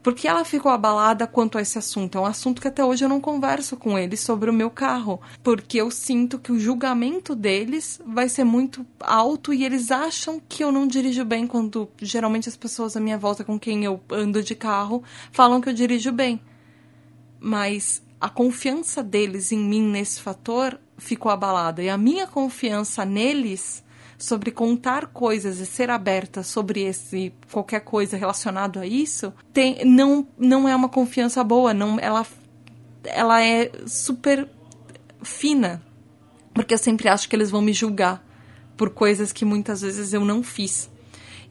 Porque 0.03 0.27
ela 0.27 0.45
ficou 0.45 0.73
abalada 0.73 1.27
quanto 1.27 1.59
a 1.59 1.63
esse 1.63 1.79
assunto. 1.79 2.17
É 2.17 2.21
um 2.21 2.27
assunto 2.27 2.61
que 2.61 2.69
até 2.69 2.83
hoje 2.85 3.05
eu 3.05 3.09
não 3.09 3.21
converso 3.21 3.77
com 3.77 3.99
eles 3.99 4.21
sobre 4.21 4.49
o 4.49 4.53
meu 4.53 4.71
carro. 4.71 5.21
Porque 5.43 5.79
eu 5.79 5.91
sinto 5.91 6.39
que 6.39 6.51
o 6.51 6.59
julgamento 6.59 7.35
deles 7.35 8.01
vai 8.07 8.29
ser 8.29 8.45
muito 8.45 8.87
alto 8.99 9.53
e 9.53 9.65
eles 9.65 9.91
acham 9.91 10.41
que 10.49 10.65
eu 10.65 10.73
não 10.73 10.87
dirijo 10.87 11.25
bem 11.25 11.47
quando 11.47 11.89
geralmente 12.01 12.49
as 12.49 12.57
pessoas 12.57 12.97
à 12.97 13.01
minha 13.01 13.19
volta 13.19 13.45
com 13.45 13.59
quem 13.59 13.85
eu 13.85 14.01
ando 14.11 14.43
de 14.43 14.55
carro 14.55 15.03
falam 15.33 15.61
que 15.61 15.69
eu 15.69 15.75
dirijo 15.75 16.13
bem. 16.13 16.41
Mas 17.39 18.03
a 18.21 18.29
confiança 18.29 19.03
deles 19.03 19.53
em 19.53 19.59
mim 19.59 19.83
nesse 19.83 20.21
fator 20.21 20.79
ficou 20.97 21.31
abalada. 21.31 21.83
E 21.83 21.91
a 21.91 21.99
minha 21.99 22.27
confiança 22.27 23.05
neles 23.05 23.83
sobre 24.21 24.51
contar 24.51 25.07
coisas 25.07 25.59
e 25.59 25.67
ser 25.67 25.91
aberta 25.91 26.43
sobre 26.43 26.83
esse 26.83 27.33
qualquer 27.51 27.81
coisa 27.81 28.17
relacionado 28.17 28.79
a 28.79 28.87
isso, 28.87 29.33
tem, 29.53 29.83
não, 29.85 30.29
não 30.39 30.69
é 30.69 30.77
uma 30.77 30.89
confiança 30.91 31.43
boa, 31.43 31.73
não, 31.73 31.99
ela, 31.99 32.25
ela 33.05 33.43
é 33.43 33.73
super 33.87 34.47
fina, 35.23 35.83
porque 36.53 36.75
eu 36.75 36.79
sempre 36.79 37.09
acho 37.09 37.29
que 37.29 37.35
eles 37.35 37.51
vão 37.51 37.63
me 37.63 37.73
julgar 37.73 38.23
por 38.77 38.91
coisas 38.91 39.33
que 39.33 39.45
muitas 39.45 39.81
vezes 39.81 40.13
eu 40.13 40.25
não 40.25 40.43
fiz. 40.43 40.91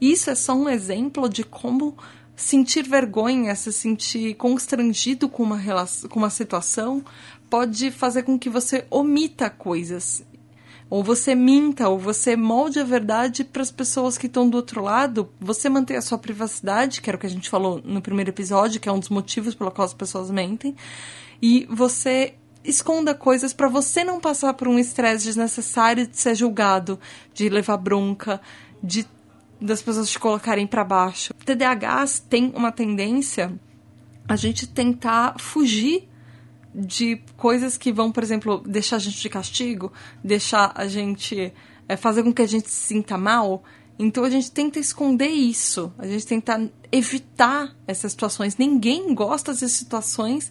Isso 0.00 0.30
é 0.30 0.34
só 0.34 0.54
um 0.54 0.68
exemplo 0.68 1.28
de 1.28 1.44
como 1.44 1.96
sentir 2.36 2.88
vergonha, 2.88 3.54
se 3.54 3.72
sentir 3.72 4.34
constrangido 4.34 5.28
com 5.28 5.42
uma, 5.42 5.58
relação, 5.58 6.08
com 6.08 6.18
uma 6.20 6.30
situação, 6.30 7.04
pode 7.50 7.90
fazer 7.90 8.22
com 8.22 8.38
que 8.38 8.48
você 8.48 8.86
omita 8.88 9.50
coisas 9.50 10.24
ou 10.90 11.04
você 11.04 11.36
minta, 11.36 11.88
ou 11.88 11.96
você 11.96 12.36
molde 12.36 12.80
a 12.80 12.84
verdade 12.84 13.44
para 13.44 13.62
as 13.62 13.70
pessoas 13.70 14.18
que 14.18 14.26
estão 14.26 14.50
do 14.50 14.56
outro 14.56 14.82
lado, 14.82 15.30
você 15.40 15.68
manter 15.68 15.94
a 15.94 16.02
sua 16.02 16.18
privacidade, 16.18 17.00
que 17.00 17.08
era 17.08 17.16
o 17.16 17.20
que 17.20 17.26
a 17.26 17.30
gente 17.30 17.48
falou 17.48 17.80
no 17.84 18.02
primeiro 18.02 18.30
episódio, 18.30 18.80
que 18.80 18.88
é 18.88 18.92
um 18.92 18.98
dos 18.98 19.08
motivos 19.08 19.54
pelo 19.54 19.70
qual 19.70 19.86
as 19.86 19.94
pessoas 19.94 20.32
mentem, 20.32 20.74
e 21.40 21.64
você 21.70 22.34
esconda 22.64 23.14
coisas 23.14 23.52
para 23.52 23.68
você 23.68 24.02
não 24.02 24.20
passar 24.20 24.52
por 24.54 24.66
um 24.66 24.78
estresse 24.80 25.24
desnecessário 25.26 26.08
de 26.08 26.18
ser 26.18 26.34
julgado, 26.34 26.98
de 27.32 27.48
levar 27.48 27.76
bronca, 27.76 28.40
de 28.82 29.06
das 29.60 29.82
pessoas 29.82 30.10
te 30.10 30.18
colocarem 30.18 30.66
para 30.66 30.82
baixo. 30.82 31.34
TDAHs 31.44 32.18
tem 32.18 32.50
uma 32.56 32.72
tendência 32.72 33.52
a 34.26 34.34
gente 34.34 34.66
tentar 34.66 35.38
fugir 35.38 36.08
de 36.74 37.20
coisas 37.36 37.76
que 37.76 37.92
vão, 37.92 38.12
por 38.12 38.22
exemplo, 38.22 38.62
deixar 38.66 38.96
a 38.96 39.00
gente 39.00 39.20
de 39.20 39.28
castigo, 39.28 39.92
deixar 40.22 40.72
a 40.74 40.86
gente 40.86 41.52
é, 41.88 41.96
fazer 41.96 42.22
com 42.22 42.32
que 42.32 42.42
a 42.42 42.46
gente 42.46 42.70
se 42.70 42.88
sinta 42.88 43.18
mal. 43.18 43.62
Então 43.98 44.24
a 44.24 44.30
gente 44.30 44.50
tenta 44.50 44.78
esconder 44.78 45.28
isso, 45.28 45.92
a 45.98 46.06
gente 46.06 46.26
tenta 46.26 46.70
evitar 46.90 47.74
essas 47.86 48.12
situações. 48.12 48.56
Ninguém 48.56 49.14
gosta 49.14 49.52
dessas 49.52 49.72
situações 49.72 50.50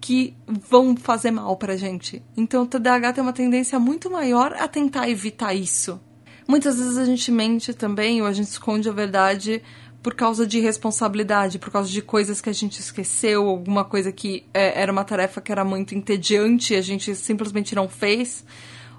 que 0.00 0.34
vão 0.46 0.96
fazer 0.96 1.30
mal 1.30 1.56
pra 1.56 1.76
gente. 1.76 2.22
Então 2.36 2.64
o 2.64 2.66
TDAH 2.66 3.14
tem 3.14 3.22
uma 3.22 3.32
tendência 3.32 3.78
muito 3.78 4.10
maior 4.10 4.52
a 4.54 4.66
tentar 4.66 5.08
evitar 5.08 5.54
isso. 5.54 6.00
Muitas 6.46 6.76
vezes 6.76 6.98
a 6.98 7.04
gente 7.04 7.30
mente 7.30 7.72
também 7.72 8.20
ou 8.20 8.26
a 8.26 8.32
gente 8.32 8.48
esconde 8.48 8.88
a 8.88 8.92
verdade 8.92 9.62
por 10.02 10.14
causa 10.14 10.46
de 10.46 10.58
responsabilidade, 10.58 11.58
por 11.58 11.70
causa 11.70 11.88
de 11.88 12.02
coisas 12.02 12.40
que 12.40 12.50
a 12.50 12.52
gente 12.52 12.80
esqueceu, 12.80 13.48
alguma 13.48 13.84
coisa 13.84 14.10
que 14.10 14.44
é, 14.52 14.80
era 14.82 14.90
uma 14.90 15.04
tarefa 15.04 15.40
que 15.40 15.52
era 15.52 15.64
muito 15.64 15.94
entediante 15.94 16.74
e 16.74 16.76
a 16.76 16.82
gente 16.82 17.14
simplesmente 17.14 17.74
não 17.74 17.88
fez, 17.88 18.44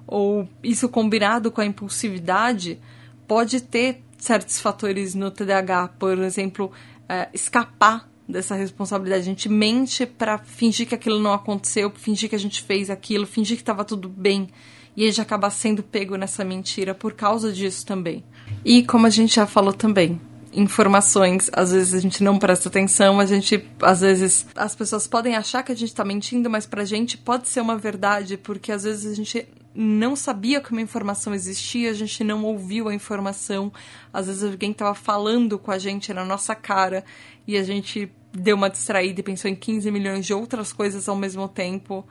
ou 0.07 0.47
isso 0.63 0.87
combinado 0.87 1.51
com 1.51 1.59
a 1.59 1.65
impulsividade, 1.65 2.79
pode 3.27 3.61
ter 3.61 4.01
certos 4.17 4.61
fatores 4.61 5.13
no 5.13 5.29
TDAH, 5.29 5.89
por 5.99 6.17
exemplo, 6.19 6.71
é, 7.09 7.27
escapar 7.33 8.09
dessa 8.27 8.55
responsabilidade. 8.55 9.21
A 9.21 9.25
gente 9.25 9.49
mente 9.49 10.05
para 10.05 10.37
fingir 10.37 10.87
que 10.87 10.95
aquilo 10.95 11.19
não 11.19 11.33
aconteceu, 11.33 11.91
fingir 11.91 12.29
que 12.29 12.35
a 12.35 12.39
gente 12.39 12.61
fez 12.61 12.89
aquilo, 12.89 13.27
fingir 13.27 13.57
que 13.57 13.63
estava 13.63 13.83
tudo 13.83 14.07
bem. 14.07 14.49
E 14.95 15.03
a 15.03 15.07
gente 15.07 15.19
acaba 15.19 15.49
sendo 15.49 15.83
pego 15.83 16.15
nessa 16.15 16.45
mentira 16.45 16.93
por 16.93 17.13
causa 17.13 17.51
disso 17.51 17.85
também. 17.85 18.23
E 18.63 18.83
como 18.83 19.07
a 19.07 19.09
gente 19.09 19.35
já 19.35 19.45
falou 19.45 19.73
também, 19.73 20.21
informações, 20.53 21.49
às 21.53 21.71
vezes 21.71 21.93
a 21.93 21.99
gente 21.99 22.23
não 22.23 22.37
presta 22.37 22.69
atenção, 22.69 23.19
a 23.19 23.25
gente, 23.25 23.65
às 23.81 24.01
vezes, 24.01 24.45
as 24.55 24.75
pessoas 24.75 25.07
podem 25.07 25.35
achar 25.35 25.63
que 25.63 25.71
a 25.71 25.75
gente 25.75 25.93
tá 25.93 26.05
mentindo, 26.05 26.49
mas 26.49 26.65
pra 26.65 26.85
gente 26.85 27.17
pode 27.17 27.47
ser 27.47 27.61
uma 27.61 27.77
verdade, 27.77 28.37
porque 28.37 28.71
às 28.71 28.83
vezes 28.83 29.11
a 29.11 29.15
gente 29.15 29.47
não 29.75 30.15
sabia 30.15 30.61
que 30.61 30.71
uma 30.71 30.81
informação 30.81 31.33
existia, 31.33 31.89
a 31.89 31.93
gente 31.93 32.23
não 32.23 32.43
ouviu 32.43 32.87
a 32.87 32.93
informação, 32.93 33.71
às 34.11 34.27
vezes 34.27 34.43
alguém 34.43 34.71
estava 34.71 34.93
falando 34.93 35.57
com 35.57 35.71
a 35.71 35.79
gente 35.79 36.13
na 36.13 36.23
nossa 36.23 36.53
cara 36.53 37.03
e 37.47 37.57
a 37.57 37.63
gente 37.63 38.11
deu 38.31 38.55
uma 38.55 38.69
distraída 38.69 39.19
e 39.19 39.23
pensou 39.23 39.49
em 39.49 39.55
15 39.55 39.89
milhões 39.91 40.25
de 40.25 40.33
outras 40.33 40.71
coisas 40.71 41.09
ao 41.09 41.15
mesmo 41.15 41.47
tempo 41.47 42.05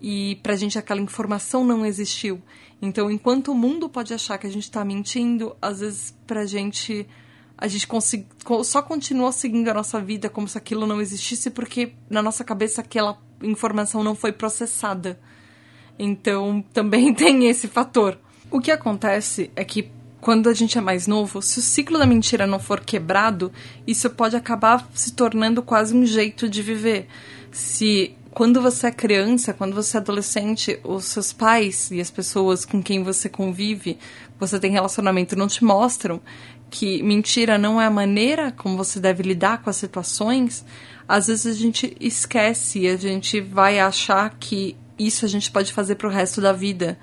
e 0.00 0.38
pra 0.42 0.56
gente 0.56 0.78
aquela 0.78 1.00
informação 1.00 1.64
não 1.64 1.84
existiu. 1.84 2.40
Então, 2.80 3.10
enquanto 3.10 3.52
o 3.52 3.54
mundo 3.54 3.88
pode 3.88 4.14
achar 4.14 4.38
que 4.38 4.46
a 4.46 4.50
gente 4.50 4.70
tá 4.70 4.84
mentindo, 4.84 5.54
às 5.60 5.80
vezes 5.80 6.14
pra 6.26 6.46
gente 6.46 7.06
a 7.60 7.68
gente 7.68 7.86
só 8.64 8.80
continua 8.80 9.32
seguindo 9.32 9.68
a 9.68 9.74
nossa 9.74 10.00
vida 10.00 10.30
como 10.30 10.48
se 10.48 10.56
aquilo 10.56 10.86
não 10.86 11.00
existisse 11.00 11.50
porque 11.50 11.92
na 12.08 12.22
nossa 12.22 12.42
cabeça 12.42 12.80
aquela 12.80 13.18
informação 13.42 14.02
não 14.02 14.14
foi 14.14 14.32
processada. 14.32 15.20
Então 15.98 16.64
também 16.72 17.12
tem 17.14 17.48
esse 17.48 17.68
fator. 17.68 18.18
O 18.50 18.60
que 18.60 18.70
acontece 18.70 19.50
é 19.54 19.62
que 19.62 19.90
quando 20.22 20.48
a 20.48 20.54
gente 20.54 20.78
é 20.78 20.80
mais 20.80 21.06
novo, 21.06 21.42
se 21.42 21.58
o 21.58 21.62
ciclo 21.62 21.98
da 21.98 22.06
mentira 22.06 22.46
não 22.46 22.58
for 22.58 22.80
quebrado, 22.80 23.52
isso 23.86 24.08
pode 24.08 24.36
acabar 24.36 24.88
se 24.94 25.12
tornando 25.12 25.62
quase 25.62 25.94
um 25.94 26.04
jeito 26.04 26.48
de 26.48 26.62
viver. 26.62 27.08
Se 27.52 28.14
quando 28.32 28.62
você 28.62 28.86
é 28.86 28.90
criança, 28.90 29.52
quando 29.52 29.74
você 29.74 29.96
é 29.96 30.00
adolescente, 30.00 30.78
os 30.84 31.04
seus 31.06 31.32
pais 31.32 31.90
e 31.90 32.00
as 32.00 32.10
pessoas 32.10 32.64
com 32.64 32.82
quem 32.82 33.02
você 33.02 33.28
convive, 33.28 33.98
você 34.38 34.58
tem 34.58 34.70
relacionamento, 34.70 35.36
não 35.36 35.46
te 35.46 35.64
mostram 35.64 36.20
que 36.70 37.02
mentira 37.02 37.58
não 37.58 37.80
é 37.80 37.86
a 37.86 37.90
maneira 37.90 38.52
como 38.52 38.76
você 38.76 39.00
deve 39.00 39.22
lidar 39.22 39.62
com 39.62 39.68
as 39.68 39.76
situações, 39.76 40.64
às 41.08 41.26
vezes 41.26 41.46
a 41.46 41.58
gente 41.58 41.96
esquece 42.00 42.86
a 42.86 42.96
gente 42.96 43.40
vai 43.40 43.80
achar 43.80 44.30
que 44.38 44.76
isso 44.98 45.24
a 45.24 45.28
gente 45.28 45.50
pode 45.50 45.72
fazer 45.72 45.96
pro 45.96 46.08
resto 46.08 46.40
da 46.40 46.52
vida. 46.52 46.98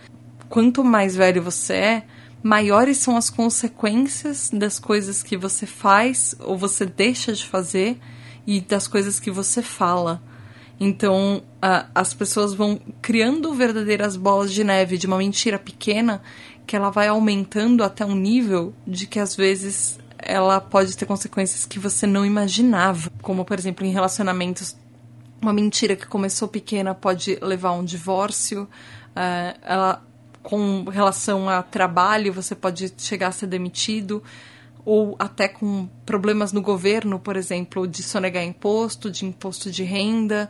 Quanto 0.48 0.84
mais 0.84 1.16
velho 1.16 1.44
você 1.44 1.74
é, 1.74 2.04
maiores 2.42 3.00
são 3.00 3.18
as 3.18 3.30
consequências 3.30 4.50
das 4.54 4.80
coisas 4.80 5.22
que 5.22 5.36
você 5.36 5.66
faz 5.66 6.34
ou 6.40 6.58
você 6.58 6.86
deixa 6.86 7.34
de 7.34 7.46
fazer 7.46 8.00
e 8.46 8.62
das 8.62 8.88
coisas 8.88 9.20
que 9.20 9.30
você 9.30 9.62
fala. 9.62 10.22
Então, 10.80 11.42
as 11.94 12.14
pessoas 12.14 12.54
vão 12.54 12.80
criando 13.02 13.54
verdadeiras 13.54 14.16
bolas 14.16 14.54
de 14.54 14.64
neve 14.64 14.98
de 14.98 15.08
uma 15.08 15.18
mentira 15.18 15.58
pequena 15.58 16.22
que 16.68 16.76
ela 16.76 16.90
vai 16.90 17.08
aumentando 17.08 17.84
até 17.84 18.06
um 18.06 18.16
nível 18.16 18.74
de 18.86 19.08
que 19.08 19.20
às 19.20 19.36
vezes 19.36 20.00
ela 20.20 20.60
pode 20.60 20.96
ter 20.96 21.06
consequências 21.06 21.66
que 21.66 21.80
você 21.80 22.06
não 22.06 22.26
imaginava, 22.26 23.10
como 23.22 23.46
por 23.46 23.58
exemplo 23.58 23.86
em 23.86 23.92
relacionamentos 23.92 24.76
uma 25.42 25.54
mentira 25.54 25.96
que 25.96 26.06
começou 26.06 26.48
pequena 26.48 26.94
pode 26.94 27.38
levar 27.42 27.70
a 27.70 27.74
um 27.74 27.86
divórcio, 27.86 28.64
uh, 28.64 29.60
ela 29.62 30.04
com 30.44 30.86
relação 30.86 31.50
a 31.50 31.62
trabalho 31.62 32.34
você 32.34 32.56
pode 32.56 32.94
chegar 32.98 33.28
a 33.28 33.32
ser 33.32 33.48
demitido 33.48 34.24
ou 34.86 35.16
até 35.20 35.48
com 35.48 35.88
problemas 36.06 36.54
no 36.54 36.62
governo, 36.62 37.20
por 37.20 37.36
exemplo, 37.36 37.88
de 37.88 38.04
sonegar 38.04 38.44
imposto, 38.44 39.12
de 39.12 39.26
imposto 39.26 39.70
de 39.70 39.84
renda. 39.84 40.50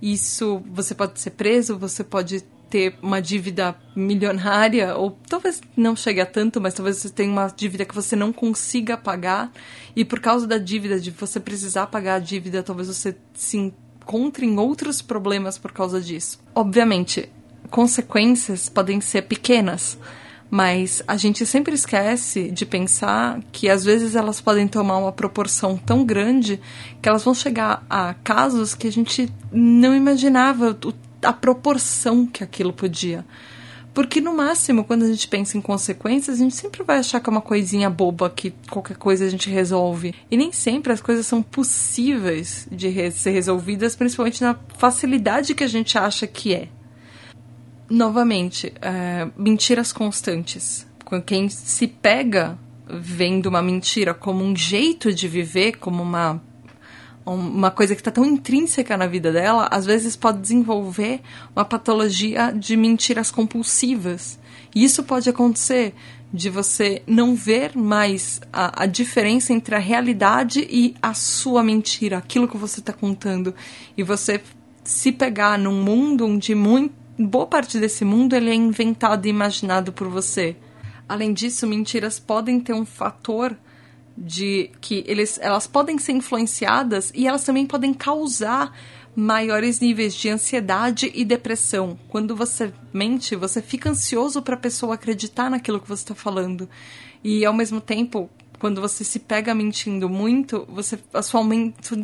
Isso 0.00 0.62
você 0.70 0.94
pode 0.94 1.18
ser 1.20 1.30
preso, 1.30 1.78
você 1.78 2.04
pode 2.04 2.44
ter 2.68 2.94
uma 3.02 3.20
dívida 3.20 3.74
milionária, 3.96 4.94
ou 4.94 5.18
talvez 5.28 5.60
não 5.76 5.96
chegue 5.96 6.20
a 6.20 6.26
tanto, 6.26 6.60
mas 6.60 6.74
talvez 6.74 6.98
você 6.98 7.08
tenha 7.08 7.30
uma 7.30 7.48
dívida 7.48 7.84
que 7.84 7.94
você 7.94 8.14
não 8.14 8.32
consiga 8.32 8.96
pagar, 8.96 9.50
e 9.96 10.04
por 10.04 10.20
causa 10.20 10.46
da 10.46 10.58
dívida, 10.58 11.00
de 11.00 11.10
você 11.10 11.40
precisar 11.40 11.86
pagar 11.86 12.16
a 12.16 12.18
dívida, 12.18 12.62
talvez 12.62 12.88
você 12.88 13.16
se 13.32 13.56
encontre 13.56 14.46
em 14.46 14.58
outros 14.58 15.00
problemas 15.00 15.56
por 15.56 15.72
causa 15.72 16.00
disso. 16.00 16.38
Obviamente, 16.54 17.28
consequências 17.70 18.68
podem 18.68 19.00
ser 19.00 19.22
pequenas, 19.22 19.98
mas 20.50 21.02
a 21.06 21.16
gente 21.16 21.44
sempre 21.44 21.74
esquece 21.74 22.50
de 22.50 22.64
pensar 22.64 23.40
que 23.52 23.68
às 23.68 23.84
vezes 23.84 24.14
elas 24.14 24.40
podem 24.40 24.66
tomar 24.66 24.98
uma 24.98 25.12
proporção 25.12 25.76
tão 25.76 26.04
grande 26.04 26.60
que 27.02 27.08
elas 27.08 27.24
vão 27.24 27.34
chegar 27.34 27.84
a 27.88 28.14
casos 28.14 28.74
que 28.74 28.86
a 28.86 28.92
gente 28.92 29.32
não 29.52 29.94
imaginava 29.94 30.78
a 31.22 31.32
proporção 31.32 32.26
que 32.26 32.42
aquilo 32.42 32.72
podia. 32.72 33.24
Porque 33.92 34.20
no 34.20 34.32
máximo, 34.32 34.84
quando 34.84 35.02
a 35.02 35.08
gente 35.08 35.26
pensa 35.26 35.58
em 35.58 35.60
consequências, 35.60 36.36
a 36.36 36.42
gente 36.44 36.54
sempre 36.54 36.84
vai 36.84 36.98
achar 36.98 37.20
que 37.20 37.28
é 37.28 37.32
uma 37.32 37.40
coisinha 37.40 37.90
boba 37.90 38.30
que 38.30 38.54
qualquer 38.70 38.96
coisa 38.96 39.24
a 39.24 39.28
gente 39.28 39.50
resolve. 39.50 40.14
E 40.30 40.36
nem 40.36 40.52
sempre 40.52 40.92
as 40.92 41.00
coisas 41.00 41.26
são 41.26 41.42
possíveis 41.42 42.68
de 42.70 43.10
ser 43.10 43.30
resolvidas, 43.30 43.96
principalmente 43.96 44.40
na 44.40 44.56
facilidade 44.76 45.52
que 45.52 45.64
a 45.64 45.68
gente 45.68 45.98
acha 45.98 46.28
que 46.28 46.54
é. 46.54 46.68
Novamente, 47.90 48.72
é, 48.82 49.28
mentiras 49.36 49.92
constantes. 49.92 50.86
Quem 51.24 51.48
se 51.48 51.86
pega 51.86 52.58
vendo 52.86 53.46
uma 53.46 53.62
mentira 53.62 54.12
como 54.12 54.44
um 54.44 54.54
jeito 54.54 55.12
de 55.12 55.26
viver, 55.26 55.78
como 55.78 56.02
uma 56.02 56.42
uma 57.30 57.70
coisa 57.70 57.94
que 57.94 58.00
está 58.00 58.10
tão 58.10 58.24
intrínseca 58.24 58.96
na 58.96 59.06
vida 59.06 59.30
dela, 59.30 59.68
às 59.70 59.84
vezes 59.84 60.16
pode 60.16 60.40
desenvolver 60.40 61.20
uma 61.54 61.64
patologia 61.64 62.50
de 62.50 62.76
mentiras 62.76 63.30
compulsivas. 63.30 64.38
E 64.74 64.82
isso 64.82 65.02
pode 65.02 65.28
acontecer 65.28 65.94
de 66.32 66.48
você 66.48 67.02
não 67.06 67.34
ver 67.34 67.76
mais 67.76 68.40
a, 68.52 68.84
a 68.84 68.86
diferença 68.86 69.52
entre 69.52 69.74
a 69.74 69.78
realidade 69.78 70.66
e 70.70 70.94
a 71.02 71.14
sua 71.14 71.62
mentira, 71.62 72.18
aquilo 72.18 72.48
que 72.48 72.56
você 72.56 72.80
está 72.80 72.92
contando. 72.92 73.54
E 73.96 74.02
você 74.02 74.40
se 74.84 75.12
pegar 75.12 75.58
num 75.58 75.82
mundo 75.82 76.26
onde 76.26 76.54
muito, 76.54 76.94
boa 77.18 77.46
parte 77.46 77.78
desse 77.80 78.04
mundo 78.04 78.34
ele 78.34 78.50
é 78.50 78.54
inventado 78.54 79.26
e 79.26 79.30
imaginado 79.30 79.92
por 79.92 80.08
você. 80.08 80.56
Além 81.08 81.32
disso, 81.32 81.66
mentiras 81.66 82.18
podem 82.18 82.60
ter 82.60 82.72
um 82.72 82.84
fator 82.84 83.56
de 84.16 84.70
que 84.80 85.04
eles, 85.06 85.38
elas 85.40 85.66
podem 85.66 85.98
ser 85.98 86.12
influenciadas 86.12 87.12
e 87.14 87.26
elas 87.26 87.44
também 87.44 87.66
podem 87.66 87.94
causar 87.94 88.72
maiores 89.14 89.80
níveis 89.80 90.14
de 90.14 90.28
ansiedade 90.28 91.10
e 91.14 91.24
depressão. 91.24 91.98
Quando 92.08 92.36
você 92.36 92.72
mente, 92.92 93.34
você 93.34 93.60
fica 93.60 93.90
ansioso 93.90 94.42
para 94.42 94.54
a 94.54 94.58
pessoa 94.58 94.94
acreditar 94.94 95.50
naquilo 95.50 95.80
que 95.80 95.88
você 95.88 96.02
está 96.02 96.14
falando. 96.14 96.68
E 97.22 97.44
ao 97.44 97.52
mesmo 97.52 97.80
tempo, 97.80 98.30
quando 98.58 98.80
você 98.80 99.04
se 99.04 99.20
pega 99.20 99.54
mentindo 99.54 100.08
muito, 100.08 100.66
você 100.68 100.98
a 101.12 101.22
sua 101.22 101.42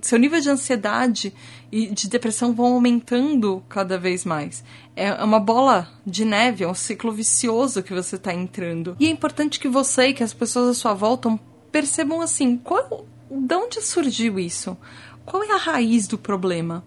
seu 0.03 0.19
nível 0.19 0.41
de 0.41 0.49
ansiedade 0.49 1.35
e 1.71 1.87
de 1.89 2.09
depressão 2.09 2.55
vão 2.55 2.75
aumentando 2.75 3.63
cada 3.69 3.99
vez 3.99 4.25
mais. 4.25 4.65
É 4.95 5.13
uma 5.23 5.41
bola 5.41 5.89
de 6.07 6.25
neve, 6.25 6.65
é 6.65 6.69
um 6.69 6.75
ciclo 6.75 7.13
vicioso 7.13 7.83
que 7.83 7.93
você 7.93 8.17
está 8.17 8.33
entrando. 8.33 8.97
E 9.01 9.07
é 9.07 9.11
importante 9.11 9.59
que 9.59 9.69
você 9.69 10.09
e 10.09 10.15
que 10.15 10.23
as 10.23 10.33
pessoas 10.33 10.69
à 10.69 10.75
sua 10.75 10.95
volta 10.95 11.39
percebam 11.73 12.21
assim, 12.21 12.57
qual, 12.57 13.05
de 13.29 13.55
onde 13.55 13.83
surgiu 13.83 14.39
isso? 14.39 14.77
Qual 15.25 15.43
é 15.43 15.53
a 15.53 15.57
raiz 15.57 16.07
do 16.07 16.17
problema? 16.17 16.85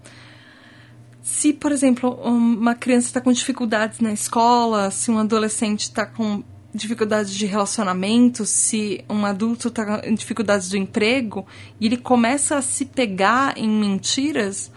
Se, 1.21 1.51
por 1.51 1.73
exemplo, 1.73 2.09
uma 2.23 2.73
criança 2.73 3.07
está 3.07 3.19
com 3.19 3.33
dificuldades 3.33 3.99
na 3.99 4.13
escola, 4.13 4.89
se 4.91 5.11
um 5.11 5.17
adolescente 5.17 5.81
está 5.81 6.05
com 6.05 6.41
dificuldades 6.77 7.33
de 7.33 7.45
relacionamento, 7.45 8.45
se 8.45 9.03
um 9.09 9.25
adulto 9.25 9.67
está 9.67 10.01
com 10.01 10.13
dificuldades 10.13 10.69
do 10.69 10.77
emprego 10.77 11.45
e 11.79 11.87
ele 11.87 11.97
começa 11.97 12.57
a 12.57 12.61
se 12.61 12.85
pegar 12.85 13.57
em 13.57 13.67
mentiras, 13.67 14.71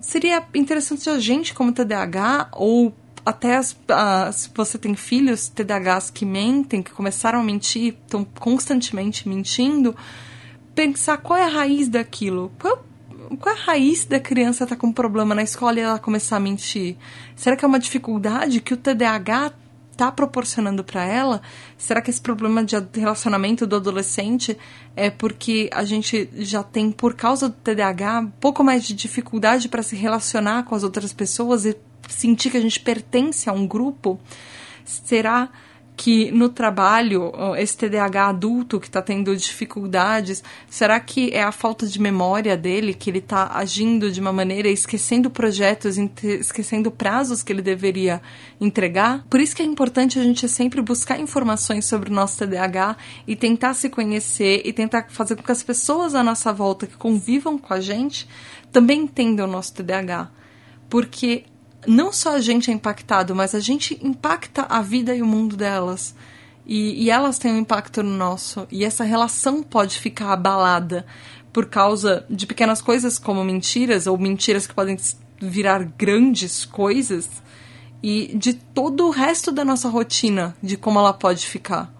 seria 0.00 0.42
interessante 0.54 1.08
a 1.08 1.18
gente, 1.18 1.54
como 1.54 1.72
TDAH, 1.72 2.48
ou 2.52 2.94
até 3.24 3.56
as, 3.56 3.72
uh, 3.72 4.32
se 4.32 4.50
você 4.54 4.78
tem 4.78 4.94
filhos 4.94 5.48
TDAHs 5.48 6.10
que 6.10 6.24
mentem, 6.24 6.82
que 6.82 6.90
começaram 6.90 7.40
a 7.40 7.44
mentir, 7.44 7.94
estão 8.04 8.24
constantemente 8.24 9.28
mentindo, 9.28 9.94
pensar 10.74 11.18
qual 11.18 11.38
é 11.38 11.44
a 11.44 11.48
raiz 11.48 11.88
daquilo. 11.88 12.50
Qual, 12.58 12.84
qual 13.38 13.54
é 13.54 13.58
a 13.58 13.62
raiz 13.62 14.04
da 14.04 14.18
criança 14.18 14.64
estar 14.64 14.74
tá 14.74 14.80
com 14.80 14.90
problema 14.90 15.34
na 15.34 15.42
escola 15.42 15.78
e 15.78 15.82
ela 15.82 15.98
começar 15.98 16.36
a 16.36 16.40
mentir? 16.40 16.96
Será 17.36 17.56
que 17.56 17.64
é 17.64 17.68
uma 17.68 17.78
dificuldade 17.78 18.60
que 18.60 18.74
o 18.74 18.76
TDAH 18.76 19.52
está 20.00 20.10
proporcionando 20.10 20.82
para 20.82 21.04
ela? 21.04 21.42
Será 21.76 22.00
que 22.00 22.10
esse 22.10 22.20
problema 22.20 22.64
de 22.64 22.74
relacionamento 22.94 23.66
do 23.66 23.76
adolescente 23.76 24.56
é 24.96 25.10
porque 25.10 25.68
a 25.72 25.84
gente 25.84 26.30
já 26.38 26.62
tem, 26.62 26.90
por 26.90 27.14
causa 27.14 27.50
do 27.50 27.54
TDAH, 27.56 28.20
um 28.20 28.30
pouco 28.30 28.64
mais 28.64 28.84
de 28.84 28.94
dificuldade 28.94 29.68
para 29.68 29.82
se 29.82 29.94
relacionar 29.94 30.64
com 30.64 30.74
as 30.74 30.82
outras 30.82 31.12
pessoas 31.12 31.66
e 31.66 31.76
sentir 32.08 32.50
que 32.50 32.56
a 32.56 32.60
gente 32.60 32.80
pertence 32.80 33.50
a 33.50 33.52
um 33.52 33.66
grupo? 33.66 34.18
Será 34.86 35.50
que 36.02 36.30
no 36.30 36.48
trabalho, 36.48 37.30
esse 37.58 37.76
TDAH 37.76 38.28
adulto 38.28 38.80
que 38.80 38.86
está 38.86 39.02
tendo 39.02 39.36
dificuldades, 39.36 40.42
será 40.66 40.98
que 40.98 41.28
é 41.28 41.42
a 41.42 41.52
falta 41.52 41.86
de 41.86 42.00
memória 42.00 42.56
dele, 42.56 42.94
que 42.94 43.10
ele 43.10 43.18
está 43.18 43.50
agindo 43.54 44.10
de 44.10 44.18
uma 44.18 44.32
maneira, 44.32 44.70
esquecendo 44.70 45.28
projetos, 45.28 45.98
esquecendo 45.98 46.90
prazos 46.90 47.42
que 47.42 47.52
ele 47.52 47.60
deveria 47.60 48.22
entregar? 48.58 49.26
Por 49.28 49.40
isso 49.40 49.54
que 49.54 49.60
é 49.60 49.66
importante 49.66 50.18
a 50.18 50.22
gente 50.22 50.48
sempre 50.48 50.80
buscar 50.80 51.20
informações 51.20 51.84
sobre 51.84 52.08
o 52.08 52.14
nosso 52.14 52.38
TDAH 52.38 52.96
e 53.26 53.36
tentar 53.36 53.74
se 53.74 53.90
conhecer 53.90 54.62
e 54.64 54.72
tentar 54.72 55.04
fazer 55.10 55.36
com 55.36 55.42
que 55.42 55.52
as 55.52 55.62
pessoas 55.62 56.14
à 56.14 56.22
nossa 56.22 56.50
volta 56.50 56.86
que 56.86 56.96
convivam 56.96 57.58
com 57.58 57.74
a 57.74 57.80
gente 57.80 58.26
também 58.72 59.02
entendam 59.02 59.46
o 59.46 59.52
nosso 59.52 59.74
TDAH. 59.74 60.30
Porque 60.88 61.44
não 61.86 62.12
só 62.12 62.34
a 62.36 62.40
gente 62.40 62.70
é 62.70 62.74
impactado, 62.74 63.34
mas 63.34 63.54
a 63.54 63.60
gente 63.60 63.98
impacta 64.02 64.62
a 64.68 64.82
vida 64.82 65.14
e 65.14 65.22
o 65.22 65.26
mundo 65.26 65.56
delas. 65.56 66.14
E, 66.66 67.04
e, 67.04 67.10
elas 67.10 67.38
têm 67.38 67.52
um 67.52 67.58
impacto 67.58 68.02
no 68.02 68.16
nosso. 68.16 68.66
E 68.70 68.84
essa 68.84 69.02
relação 69.02 69.62
pode 69.62 69.98
ficar 69.98 70.32
abalada 70.32 71.06
por 71.52 71.66
causa 71.66 72.24
de 72.30 72.46
pequenas 72.46 72.80
coisas 72.80 73.18
como 73.18 73.42
mentiras, 73.42 74.06
ou 74.06 74.16
mentiras 74.16 74.66
que 74.66 74.74
podem 74.74 74.96
virar 75.40 75.82
grandes 75.82 76.64
coisas, 76.64 77.28
e 78.02 78.36
de 78.36 78.54
todo 78.54 79.06
o 79.06 79.10
resto 79.10 79.50
da 79.50 79.64
nossa 79.64 79.88
rotina, 79.88 80.54
de 80.62 80.76
como 80.76 80.98
ela 80.98 81.12
pode 81.12 81.46
ficar. 81.46 81.92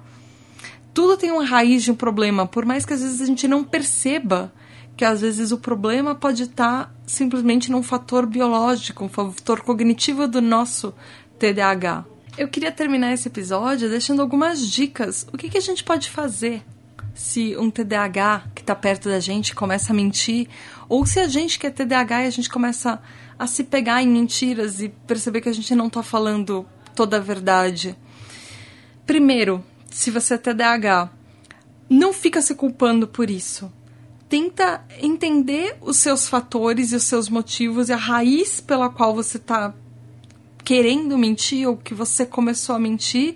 Tudo 0.95 1.17
tem 1.17 1.31
uma 1.31 1.45
raiz 1.45 1.83
de 1.83 1.91
um 1.91 1.95
problema, 1.95 2.47
por 2.47 2.65
mais 2.65 2.85
que 2.85 2.93
às 2.93 3.03
vezes 3.03 3.21
a 3.21 3.27
gente 3.27 3.49
não 3.49 3.65
perceba 3.65 4.53
que 4.97 5.05
às 5.05 5.21
vezes 5.21 5.51
o 5.51 5.59
problema 5.59 6.15
pode 6.15 6.43
estar 6.43 6.95
simplesmente 7.11 7.73
num 7.73 7.83
fator 7.83 8.25
biológico, 8.25 9.05
um 9.05 9.09
fator 9.09 9.63
cognitivo 9.63 10.29
do 10.29 10.41
nosso 10.41 10.95
TDAH. 11.39 12.05
Eu 12.39 12.49
queria 12.49 12.71
terminar 12.71 13.13
esse 13.13 13.27
episódio 13.27 13.91
deixando 13.91 14.23
algumas 14.23 14.67
dicas. 14.67 15.27
O 15.33 15.37
que, 15.37 15.51
que 15.51 15.59
a 15.59 15.61
gente 15.61 15.83
pode 15.83 16.09
fazer 16.09 16.63
se 17.13 17.57
um 17.57 17.69
TDAH 17.69 18.45
que 18.55 18.63
está 18.63 18.77
perto 18.77 19.09
da 19.09 19.19
gente 19.19 19.55
começa 19.55 19.93
a 19.93 19.97
mentir, 19.97 20.49
ou 20.89 21.05
se 21.05 21.19
a 21.19 21.27
gente 21.27 21.59
que 21.59 21.67
é 21.67 21.71
TDAH 21.71 22.23
e 22.23 22.27
a 22.29 22.31
gente 22.31 22.49
começa 22.49 23.03
a 23.37 23.47
se 23.47 23.65
pegar 23.65 24.01
em 24.03 24.09
mentiras 24.09 24.81
e 24.81 24.89
perceber 24.89 25.41
que 25.41 25.49
a 25.49 25.55
gente 25.55 25.75
não 25.75 25.89
está 25.89 26.05
falando 26.05 26.65
toda 26.95 27.17
a 27.17 27.21
verdade. 27.21 27.97
Primeiro, 29.05 29.65
se 29.91 30.13
você 30.13 30.35
é 30.35 30.39
TDAH, 30.39 31.11
não 31.89 32.13
fica 32.13 32.41
se 32.41 32.55
culpando 32.55 33.09
por 33.09 33.29
isso 33.29 33.71
tenta 34.31 34.85
entender 35.03 35.77
os 35.81 35.97
seus 35.97 36.29
fatores 36.29 36.93
e 36.93 36.97
os 36.97 37.03
seus 37.03 37.29
motivos 37.29 37.89
e 37.89 37.93
a 37.93 37.97
raiz 37.97 38.61
pela 38.61 38.89
qual 38.89 39.13
você 39.13 39.39
está 39.39 39.75
querendo 40.65 41.19
mentir 41.19 41.69
ou 41.69 41.77
que 41.77 41.93
você 41.93 42.25
começou 42.25 42.77
a 42.77 42.79
mentir 42.79 43.35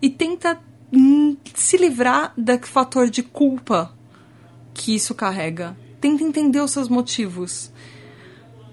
e 0.00 0.08
tenta 0.08 0.60
hum, 0.92 1.36
se 1.52 1.76
livrar 1.76 2.32
do 2.36 2.58
fator 2.64 3.10
de 3.10 3.24
culpa 3.24 3.92
que 4.72 4.94
isso 4.94 5.16
carrega. 5.16 5.76
Tenta 6.00 6.22
entender 6.22 6.60
os 6.60 6.70
seus 6.70 6.88
motivos. 6.88 7.72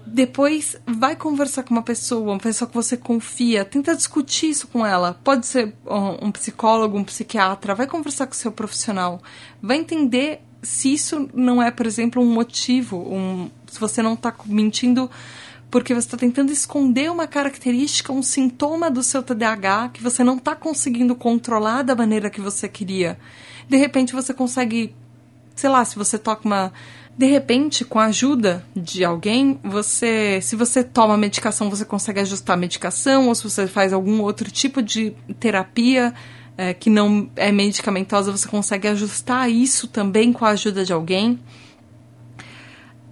Depois 0.06 0.76
vai 0.86 1.16
conversar 1.16 1.64
com 1.64 1.74
uma 1.74 1.82
pessoa, 1.82 2.34
uma 2.34 2.38
pessoa 2.38 2.68
que 2.68 2.74
você 2.74 2.96
confia, 2.96 3.64
tenta 3.64 3.96
discutir 3.96 4.50
isso 4.50 4.68
com 4.68 4.86
ela. 4.86 5.20
Pode 5.24 5.44
ser 5.44 5.74
um 6.22 6.30
psicólogo, 6.30 6.96
um 6.96 7.04
psiquiatra, 7.04 7.74
vai 7.74 7.88
conversar 7.88 8.28
com 8.28 8.32
o 8.32 8.36
seu 8.36 8.52
profissional, 8.52 9.20
vai 9.60 9.76
entender 9.78 10.47
se 10.62 10.92
isso 10.92 11.28
não 11.32 11.62
é, 11.62 11.70
por 11.70 11.86
exemplo, 11.86 12.22
um 12.22 12.32
motivo, 12.32 12.96
um, 12.98 13.50
se 13.66 13.78
você 13.78 14.02
não 14.02 14.14
está 14.14 14.34
mentindo 14.46 15.10
porque 15.70 15.92
você 15.92 16.06
está 16.06 16.16
tentando 16.16 16.50
esconder 16.50 17.10
uma 17.10 17.26
característica, 17.26 18.12
um 18.12 18.22
sintoma 18.22 18.90
do 18.90 19.02
seu 19.02 19.22
TDAH 19.22 19.90
que 19.92 20.02
você 20.02 20.24
não 20.24 20.36
está 20.36 20.54
conseguindo 20.56 21.14
controlar 21.14 21.82
da 21.82 21.94
maneira 21.94 22.30
que 22.30 22.40
você 22.40 22.68
queria. 22.68 23.18
De 23.68 23.76
repente 23.76 24.14
você 24.14 24.32
consegue, 24.32 24.94
sei 25.54 25.68
lá, 25.68 25.84
se 25.84 25.96
você 25.96 26.18
toca 26.18 26.46
uma. 26.46 26.72
De 27.18 27.26
repente, 27.26 27.84
com 27.84 27.98
a 27.98 28.06
ajuda 28.06 28.64
de 28.74 29.04
alguém, 29.04 29.60
você. 29.62 30.40
Se 30.40 30.56
você 30.56 30.82
toma 30.82 31.18
medicação, 31.18 31.68
você 31.68 31.84
consegue 31.84 32.20
ajustar 32.20 32.54
a 32.54 32.58
medicação, 32.58 33.28
ou 33.28 33.34
se 33.34 33.44
você 33.44 33.66
faz 33.66 33.92
algum 33.92 34.22
outro 34.22 34.50
tipo 34.50 34.80
de 34.80 35.10
terapia 35.38 36.14
é, 36.58 36.74
que 36.74 36.90
não 36.90 37.30
é 37.36 37.52
medicamentosa, 37.52 38.32
você 38.32 38.48
consegue 38.48 38.88
ajustar 38.88 39.48
isso 39.48 39.86
também 39.86 40.32
com 40.32 40.44
a 40.44 40.50
ajuda 40.50 40.84
de 40.84 40.92
alguém. 40.92 41.38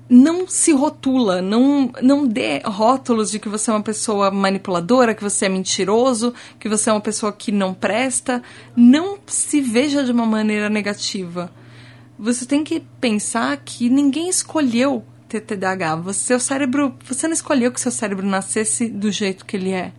Não 0.08 0.48
se 0.48 0.72
rotula, 0.72 1.40
não, 1.40 1.90
não 2.02 2.26
dê 2.26 2.60
rótulos 2.64 3.30
de 3.30 3.38
que 3.38 3.48
você 3.48 3.70
é 3.70 3.74
uma 3.74 3.82
pessoa 3.82 4.32
manipuladora, 4.32 5.14
que 5.14 5.22
você 5.22 5.46
é 5.46 5.48
mentiroso, 5.48 6.34
que 6.58 6.68
você 6.68 6.90
é 6.90 6.92
uma 6.92 7.00
pessoa 7.00 7.32
que 7.32 7.52
não 7.52 7.72
presta. 7.72 8.42
Não 8.74 9.16
se 9.26 9.60
veja 9.60 10.02
de 10.02 10.10
uma 10.10 10.26
maneira 10.26 10.68
negativa. 10.68 11.50
Você 12.18 12.46
tem 12.46 12.64
que 12.64 12.80
pensar 13.00 13.56
que 13.58 13.88
ninguém 13.88 14.28
escolheu 14.28 15.04
ter 15.28 15.40
TDAH. 15.40 15.96
Você, 15.96 16.20
seu 16.20 16.40
cérebro, 16.40 16.96
você 17.04 17.28
não 17.28 17.34
escolheu 17.34 17.70
que 17.70 17.80
seu 17.80 17.92
cérebro 17.92 18.26
nascesse 18.26 18.88
do 18.88 19.10
jeito 19.10 19.44
que 19.44 19.56
ele 19.56 19.70
é 19.70 19.92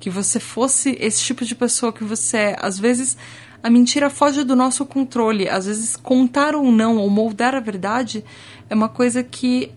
que 0.00 0.08
você 0.08 0.40
fosse 0.40 0.96
esse 0.98 1.22
tipo 1.22 1.44
de 1.44 1.54
pessoa 1.54 1.92
que 1.92 2.02
você 2.02 2.36
é. 2.38 2.56
Às 2.58 2.78
vezes 2.78 3.16
a 3.62 3.68
mentira 3.68 4.08
foge 4.08 4.42
do 4.42 4.56
nosso 4.56 4.86
controle. 4.86 5.48
Às 5.48 5.66
vezes 5.66 5.94
contar 5.94 6.56
ou 6.56 6.72
não, 6.72 6.96
ou 6.96 7.10
moldar 7.10 7.54
a 7.54 7.60
verdade, 7.60 8.24
é 8.68 8.74
uma 8.74 8.88
coisa 8.88 9.22
que 9.22 9.70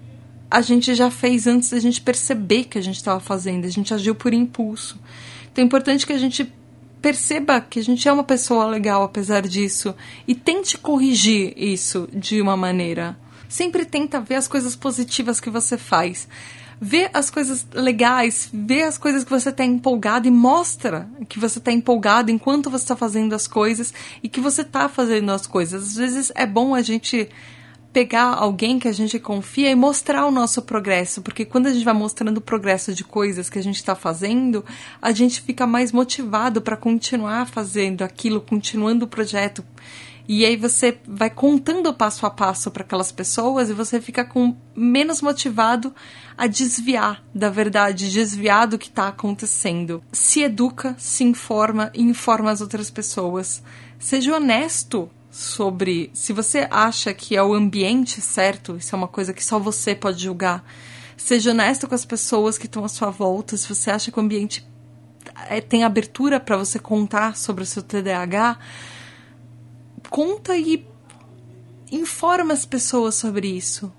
a 0.50 0.62
gente 0.62 0.96
já 0.96 1.12
fez 1.12 1.46
antes 1.46 1.72
da 1.72 1.80
gente 1.80 2.00
perceber 2.00 2.64
que 2.64 2.78
a 2.78 2.82
gente 2.82 2.96
estava 2.96 3.20
fazendo. 3.20 3.66
A 3.66 3.70
gente 3.70 3.94
agiu 3.94 4.16
por 4.16 4.34
impulso. 4.34 4.98
Então 5.52 5.62
é 5.62 5.66
importante 5.68 6.08
que 6.08 6.14
a 6.14 6.18
gente 6.18 6.50
perceba 7.02 7.60
que 7.60 7.80
a 7.80 7.84
gente 7.84 8.08
é 8.08 8.14
uma 8.14 8.24
pessoa 8.24 8.66
legal 8.66 9.04
apesar 9.04 9.42
disso 9.42 9.94
e 10.26 10.34
tente 10.34 10.78
corrigir 10.78 11.54
isso 11.58 12.08
de 12.14 12.42
uma 12.42 12.56
maneira. 12.56 13.18
Sempre 13.50 13.84
tenta 13.84 14.22
ver 14.22 14.36
as 14.36 14.48
coisas 14.48 14.74
positivas 14.74 15.42
que 15.42 15.50
você 15.50 15.78
faz 15.78 16.30
vê 16.84 17.10
as 17.13 17.30
coisas 17.30 17.65
legais, 17.74 18.50
vê 18.52 18.84
as 18.84 18.98
coisas 18.98 19.24
que 19.24 19.30
você 19.30 19.50
está 19.50 19.63
empolgado 19.63 20.28
e 20.28 20.32
mostra 20.32 21.10
que 21.30 21.39
você 21.39 21.58
está 21.58 21.72
empolgado 21.72 22.30
enquanto 22.30 22.69
você 22.69 22.84
está 22.84 22.96
fazendo 22.96 23.34
as 23.34 23.48
coisas 23.48 23.93
e 24.22 24.28
que 24.28 24.41
você 24.41 24.63
está 24.63 24.89
fazendo 24.89 25.32
as 25.32 25.48
coisas. 25.48 25.82
Às 25.82 25.96
vezes 25.96 26.32
é 26.36 26.46
bom 26.46 26.76
a 26.76 26.82
gente 26.82 27.30
pegar 27.93 28.34
alguém 28.34 28.80
que 28.80 28.88
a 28.89 28.91
gente 28.91 29.17
confia 29.17 29.72
e 29.72 29.76
mostrar 29.76 30.26
o 30.26 30.32
nosso 30.32 30.62
progresso, 30.63 31.22
porque 31.22 31.46
quando 31.46 31.67
a 31.67 31.74
gente 31.74 31.86
vai 31.86 31.93
mostrando 31.93 32.39
o 32.39 32.41
progresso 32.41 32.93
de 32.93 33.06
coisas 33.06 33.50
que 33.50 33.60
a 33.60 33.63
gente 33.63 33.78
está 33.78 33.96
fazendo, 33.96 34.65
a 35.02 35.12
gente 35.13 35.39
fica 35.39 35.65
mais 35.65 35.93
motivado 35.93 36.62
para 36.62 36.76
continuar 36.76 37.48
fazendo 37.48 38.02
aquilo, 38.02 38.41
continuando 38.41 39.06
o 39.06 39.08
projeto. 39.08 39.63
E 40.28 40.46
aí 40.46 40.56
você 40.56 40.98
vai 41.06 41.30
contando 41.30 41.94
passo 41.94 42.26
a 42.26 42.30
passo 42.30 42.72
para 42.72 42.84
aquelas 42.84 43.12
pessoas 43.12 43.70
e 43.70 43.74
você 43.74 44.00
fica 44.00 44.24
com 44.24 44.56
menos 44.74 45.22
motivado 45.22 45.94
a 46.38 46.48
desviar 46.48 47.22
da 47.36 47.50
verdade, 47.50 48.10
desviar 48.10 48.68
do 48.68 48.78
que 48.78 48.88
está 48.88 49.10
acontecendo. 49.10 50.02
Se 50.14 50.42
educa, 50.42 50.96
se 50.98 51.26
informa 51.26 51.92
e 51.94 52.02
informa 52.02 52.52
as 52.52 52.62
outras 52.62 52.90
pessoas. 52.90 53.62
Seja 54.00 54.36
honesto 54.36 55.10
sobre 55.30 56.10
se 56.14 56.32
você 56.32 56.68
acha 56.72 57.14
que 57.14 57.36
é 57.36 57.44
o 57.44 57.54
ambiente 57.54 58.22
certo, 58.22 58.78
isso 58.78 58.96
é 58.96 58.98
uma 58.98 59.08
coisa 59.08 59.34
que 59.34 59.44
só 59.44 59.60
você 59.60 59.94
pode 59.94 60.24
julgar. 60.24 60.64
Seja 61.18 61.52
honesto 61.52 61.88
com 61.88 61.96
as 61.96 62.06
pessoas 62.06 62.58
que 62.58 62.66
estão 62.66 62.86
à 62.86 62.90
sua 62.90 63.10
volta. 63.10 63.58
Se 63.58 63.68
você 63.68 63.92
acha 63.92 64.12
que 64.12 64.20
o 64.20 64.22
ambiente 64.22 64.66
é, 65.50 65.60
tem 65.60 65.84
abertura 65.84 66.40
para 66.40 66.58
você 66.58 66.80
contar 66.80 67.36
sobre 67.36 67.64
o 67.64 67.66
seu 67.66 67.82
TDAH, 67.82 68.58
conta 70.13 70.56
e 70.56 70.86
informa 71.91 72.54
as 72.54 72.67
pessoas 72.67 73.15
sobre 73.15 73.47
isso. 73.47 73.91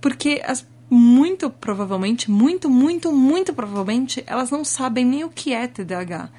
Porque 0.00 0.40
as, 0.46 0.64
muito 0.88 1.50
provavelmente, 1.50 2.30
muito, 2.30 2.70
muito, 2.70 3.10
muito 3.10 3.52
provavelmente, 3.52 4.22
elas 4.24 4.52
não 4.52 4.64
sabem 4.64 5.04
nem 5.04 5.24
o 5.24 5.28
que 5.28 5.52
é 5.52 5.66
TDAH 5.66 6.30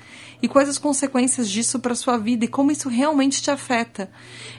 e 0.41 0.47
quais 0.47 0.69
as 0.69 0.77
consequências 0.77 1.49
disso 1.49 1.79
para 1.79 1.95
sua 1.95 2.17
vida 2.17 2.45
e 2.45 2.47
como 2.47 2.71
isso 2.71 2.88
realmente 2.88 3.41
te 3.41 3.51
afeta. 3.51 4.10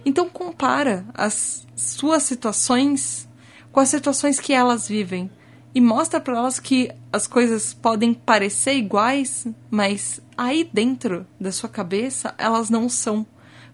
Então 0.05 0.29
compara 0.29 1.07
as 1.15 1.67
suas 1.75 2.25
situações 2.25 3.27
com 3.73 3.81
as 3.81 3.89
situações 3.89 4.39
que 4.39 4.53
elas 4.53 4.87
vivem 4.87 5.31
e 5.75 5.81
mostra 5.81 6.21
para 6.21 6.37
elas 6.37 6.61
que 6.61 6.91
as 7.11 7.27
coisas 7.27 7.73
podem 7.73 8.13
parecer 8.13 8.75
iguais, 8.75 9.47
mas 9.71 10.21
aí 10.37 10.69
dentro 10.71 11.27
da 11.41 11.51
sua 11.51 11.71
cabeça 11.71 12.35
elas 12.37 12.69
não 12.69 12.91
são. 12.91 13.25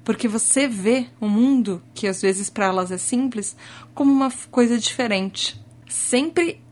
Porque 0.06 0.28
você 0.28 0.68
vê 0.68 1.08
o 1.20 1.28
mundo, 1.28 1.82
que 1.92 2.06
às 2.06 2.22
vezes 2.22 2.48
para 2.48 2.66
elas 2.66 2.92
é 2.92 2.96
simples, 2.96 3.56
como 3.92 4.12
uma 4.12 4.30
coisa 4.52 4.78
diferente. 4.78 5.60
Sempre 5.88 6.62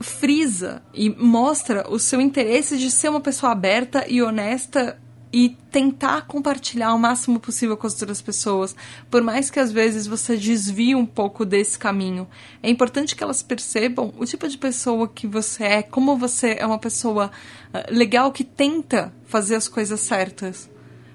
frisa 0.00 0.82
e 0.92 1.08
mostra 1.08 1.88
o 1.88 1.96
seu 1.96 2.20
interesse 2.20 2.76
de 2.76 2.90
ser 2.90 3.08
uma 3.08 3.20
pessoa 3.20 3.52
aberta 3.52 4.04
e 4.08 4.20
honesta 4.20 5.00
e 5.32 5.50
tentar 5.70 6.26
compartilhar 6.26 6.92
o 6.92 6.98
máximo 6.98 7.38
possível 7.38 7.76
com 7.76 7.86
as 7.86 8.00
outras 8.00 8.20
pessoas, 8.20 8.74
por 9.08 9.22
mais 9.22 9.48
que 9.48 9.60
às 9.60 9.70
vezes 9.70 10.08
você 10.08 10.36
desvie 10.36 10.96
um 10.96 11.06
pouco 11.06 11.44
desse 11.44 11.78
caminho. 11.78 12.26
É 12.60 12.68
importante 12.68 13.14
que 13.14 13.22
elas 13.22 13.44
percebam 13.44 14.12
o 14.18 14.24
tipo 14.24 14.48
de 14.48 14.58
pessoa 14.58 15.06
que 15.06 15.28
você 15.28 15.62
é, 15.62 15.82
como 15.84 16.16
você 16.16 16.56
é 16.58 16.66
uma 16.66 16.80
pessoa 16.80 17.30
uh, 17.72 17.94
legal 17.94 18.32
que 18.32 18.42
tenta 18.42 19.14
fazer 19.24 19.54
as 19.54 19.68
coisas 19.68 20.00
certas. 20.00 20.68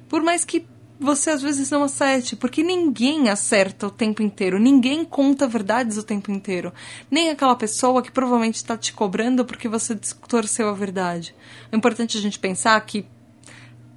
Por 0.07 0.21
mais 0.21 0.45
que 0.45 0.65
você 1.01 1.31
às 1.31 1.41
vezes 1.41 1.71
não 1.71 1.83
acerte, 1.83 2.35
porque 2.35 2.61
ninguém 2.61 3.27
acerta 3.27 3.87
o 3.87 3.91
tempo 3.91 4.21
inteiro, 4.21 4.59
ninguém 4.59 5.03
conta 5.03 5.47
verdades 5.47 5.97
o 5.97 6.03
tempo 6.03 6.31
inteiro, 6.31 6.71
nem 7.09 7.31
aquela 7.31 7.55
pessoa 7.55 8.03
que 8.03 8.11
provavelmente 8.11 8.55
está 8.55 8.77
te 8.77 8.93
cobrando 8.93 9.43
porque 9.43 9.67
você 9.67 9.95
distorceu 9.95 10.69
a 10.69 10.73
verdade. 10.73 11.33
É 11.71 11.75
importante 11.75 12.19
a 12.19 12.21
gente 12.21 12.37
pensar 12.37 12.79
que 12.81 13.03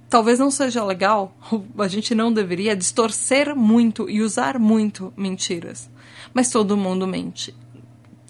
talvez 0.09 0.39
não 0.39 0.51
seja 0.51 0.83
legal, 0.83 1.37
a 1.79 1.89
gente 1.89 2.15
não 2.15 2.33
deveria 2.33 2.75
distorcer 2.75 3.55
muito 3.55 4.09
e 4.09 4.23
usar 4.23 4.59
muito 4.59 5.13
mentiras. 5.15 5.91
Mas 6.33 6.49
todo 6.49 6.75
mundo 6.75 7.07
mente. 7.07 7.55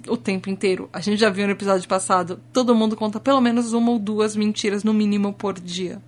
O 0.08 0.16
tempo 0.16 0.50
inteiro. 0.50 0.90
A 0.92 1.00
gente 1.00 1.20
já 1.20 1.30
viu 1.30 1.46
no 1.46 1.52
episódio 1.52 1.88
passado, 1.88 2.40
todo 2.52 2.74
mundo 2.74 2.96
conta 2.96 3.20
pelo 3.20 3.40
menos 3.40 3.72
uma 3.72 3.92
ou 3.92 3.98
duas 4.00 4.34
mentiras 4.34 4.82
no 4.82 4.92
mínimo 4.92 5.32
por 5.32 5.54
dia. 5.54 6.02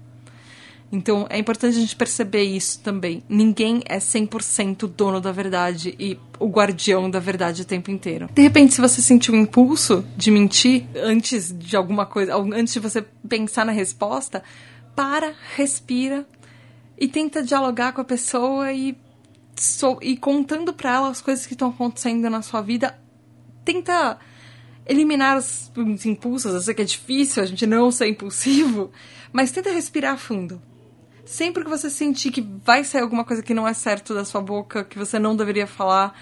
Então 0.91 1.27
é 1.29 1.39
importante 1.39 1.77
a 1.77 1.81
gente 1.81 1.97
perceber 1.97 2.45
isso 2.45 2.81
também. 2.81 3.23
Ninguém 3.29 3.83
é 3.87 3.99
100% 3.99 4.87
dono 4.87 5.21
da 5.21 5.33
verdade 5.33 5.95
e 5.99 6.19
o 6.39 6.47
guardião 6.47 7.11
da 7.11 7.19
verdade 7.19 7.63
o 7.63 7.65
tempo 7.65 7.91
inteiro. 7.91 8.29
De 8.33 8.43
repente, 8.43 8.75
se 8.75 8.81
você 8.81 9.03
sentiu 9.03 9.35
um 9.35 9.39
impulso 9.39 10.05
de 10.17 10.31
mentir 10.31 10.87
antes 10.95 11.53
de 11.53 11.77
alguma 11.77 12.07
coisa, 12.07 12.37
antes 12.37 12.75
de 12.75 12.81
você 12.81 13.05
pensar 13.29 13.65
na 13.65 13.73
resposta, 13.73 14.43
para, 14.95 15.35
respira 15.57 16.27
e 16.99 17.09
tenta 17.09 17.43
dialogar 17.43 17.93
com 17.93 18.01
a 18.01 18.05
pessoa 18.05 18.73
e, 18.73 18.97
so, 19.57 19.99
e 20.01 20.17
contando 20.17 20.73
para 20.73 20.95
ela 20.95 21.11
as 21.11 21.21
coisas 21.21 21.47
que 21.47 21.55
estão 21.55 21.71
acontecendo 21.71 22.31
na 22.31 22.43
sua 22.43 22.63
vida. 22.63 22.99
Tenta 23.65 24.19
eliminar 24.87 25.37
os, 25.37 25.71
os 25.77 26.07
impulsos. 26.07 26.55
Eu 26.55 26.61
sei 26.61 26.75
que 26.75 26.83
é 26.83 26.85
difícil 26.85 27.43
a 27.43 27.47
gente 27.47 27.67
não 27.67 27.91
ser 27.91 28.09
impulsivo, 28.09 28.91
mas 29.33 29.51
tenta 29.51 29.71
respirar 29.71 30.17
fundo. 30.17 30.63
Sempre 31.27 31.65
que 31.65 31.69
você 31.69 31.91
sentir 31.91 32.31
que 32.31 32.41
vai 32.65 32.85
sair 32.85 33.03
alguma 33.03 33.25
coisa 33.25 33.43
que 33.43 33.53
não 33.53 33.67
é 33.67 33.75
certo 33.75 34.15
da 34.15 34.25
sua 34.25 34.41
boca, 34.41 34.85
que 34.85 34.97
você 34.97 35.19
não 35.19 35.35
deveria 35.35 35.67
falar, 35.67 36.17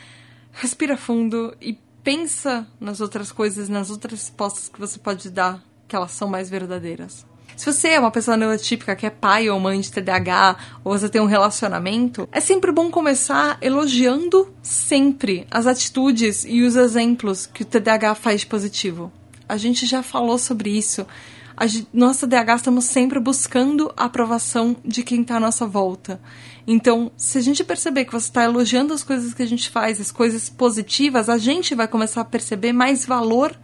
respira 0.51 0.97
fundo 0.97 1.55
e 1.61 1.79
pensa 2.03 2.67
nas 2.81 3.03
outras 3.03 3.31
coisas, 3.31 3.69
nas 3.69 3.91
outras 3.91 4.21
respostas 4.21 4.69
que 4.69 4.81
você 4.81 4.99
pode 4.99 5.29
dar, 5.31 5.63
que 5.87 5.95
elas 5.95 6.11
são 6.11 6.27
mais 6.27 6.49
verdadeiras. 6.49 7.27
Se 7.55 7.71
você 7.73 7.89
é 7.91 8.01
uma 8.01 8.11
pessoa 8.11 8.37
neurotípica 8.37 8.97
que 8.97 9.07
é 9.07 9.11
pai 9.11 9.49
ou 9.49 9.61
mãe 9.61 9.81
de 9.81 9.93
TDAH, 9.93 10.57
ou 10.83 10.99
você 10.99 11.09
tem 11.09 11.21
um 11.21 11.27
relacionamento, 11.27 12.29
é 12.33 12.41
sempre 12.41 12.73
bom 12.73 12.91
começar 12.91 13.59
elogiando 13.61 14.53
sempre 14.63 15.47
as 15.51 15.67
atitudes 15.67 16.45
e 16.45 16.63
os 16.63 16.77
exemplos 16.77 17.47
que 17.47 17.63
o 17.63 17.67
TDAH 17.67 18.17
faz 18.17 18.41
de 18.41 18.47
positivo. 18.47 19.13
A 19.49 19.57
gente 19.57 19.87
já 19.87 20.03
falou 20.03 20.39
sobre 20.39 20.71
isso. 20.71 21.07
A 21.57 21.67
nós 21.93 22.19
TDAH 22.19 22.57
estamos 22.57 22.85
sempre 22.85 23.21
buscando 23.21 23.93
a 23.97 24.07
aprovação 24.07 24.77
de 24.85 25.03
quem 25.03 25.23
está 25.23 25.37
à 25.37 25.41
nossa 25.41 25.67
volta. 25.67 26.21
Então, 26.67 27.13
se 27.17 27.39
a 27.39 27.41
gente 27.41 27.63
perceber 27.63 28.05
que 28.05 28.13
você 28.13 28.29
está 28.29 28.45
elogiando 28.45 28.93
as 28.93 29.05
coisas 29.05 29.33
que 29.33 29.43
a 29.43 29.47
gente 29.47 29.71
faz, 29.71 30.01
as 30.01 30.11
coisas 30.11 30.49
positivas, 30.51 31.29
a 31.29 31.39
gente 31.39 31.75
vai 31.75 31.87
começar 31.87 32.23
a 32.23 32.25
perceber 32.25 32.73
mais 32.73 33.07
valor 33.07 33.57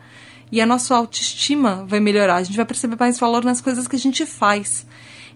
e 0.53 0.61
a 0.61 0.67
nossa 0.67 0.95
autoestima 0.95 1.85
vai 1.89 1.99
melhorar. 1.99 2.37
A 2.37 2.43
gente 2.43 2.57
vai 2.57 2.67
perceber 2.67 2.97
mais 2.99 3.19
valor 3.19 3.45
nas 3.45 3.61
coisas 3.61 3.89
que 3.89 3.97
a 3.97 3.99
gente 3.99 4.25
faz. 4.25 4.87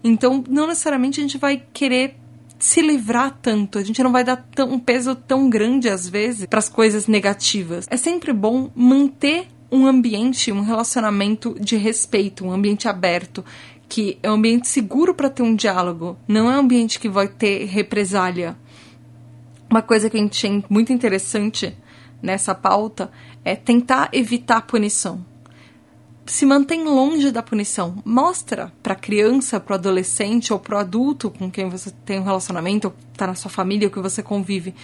Então, 0.03 0.45
não 0.49 0.67
necessariamente 0.67 1.19
a 1.19 1.23
gente 1.23 1.39
vai 1.39 1.63
querer 1.73 2.17
se 2.59 2.81
livrar 2.81 3.37
tanto. 3.43 3.79
A 3.79 3.83
gente 3.83 4.03
não 4.03 4.13
vai 4.13 4.25
dar 4.25 4.45
um 4.61 4.79
peso 4.79 5.15
tão 5.15 5.51
grande 5.51 5.89
às 5.89 6.09
vezes 6.09 6.47
para 6.47 6.59
as 6.59 6.69
coisas 6.69 7.07
negativas. 7.07 7.87
É 7.91 7.97
sempre 7.97 8.33
bom 8.33 8.71
manter 8.75 9.49
um 9.75 9.89
ambiente, 9.89 10.53
um 10.53 10.61
relacionamento 10.61 11.57
de 11.59 11.77
respeito, 11.77 12.45
um 12.45 12.53
ambiente 12.53 12.87
aberto, 12.87 13.45
que 13.89 14.19
é 14.23 14.31
um 14.31 14.35
ambiente 14.35 14.69
seguro 14.69 15.13
para 15.13 15.29
ter 15.29 15.43
um 15.43 15.57
diálogo. 15.57 16.17
Não 16.29 16.49
é 16.49 16.57
um 16.57 16.61
ambiente 16.61 17.01
que 17.01 17.09
vai 17.09 17.27
ter 17.27 17.65
represália. 17.65 18.57
Uma 19.69 19.83
coisa 19.83 20.09
que 20.09 20.17
a 20.17 20.21
gente 20.21 20.37
achei 20.37 20.65
muito 20.71 20.93
interessante 20.93 21.77
nessa 22.23 22.55
pauta 22.55 23.11
é 23.45 23.57
tentar 23.57 24.11
evitar 24.13 24.63
punição. 24.63 25.27
Se 26.27 26.47
mantém 26.47 26.85
longe 26.85 27.31
da 27.31 27.43
punição. 27.43 28.03
Mostra 28.03 28.73
para 28.83 28.95
criança, 28.95 29.61
para 29.61 29.77
adolescente 29.77 30.55
ou 30.55 30.59
para 30.59 30.81
adulto 30.81 31.31
com 31.31 31.51
quem 31.51 31.69
você 31.69 31.91
tem 31.91 32.19
um 32.19 32.25
relacionamento, 32.25 32.89
ou 32.89 32.95
está 33.13 33.27
na 33.27 33.35
sua 33.35 33.51
família, 33.51 33.89
ou 33.89 33.93
que 33.93 34.01
você 34.01 34.23
convive, 34.23 34.75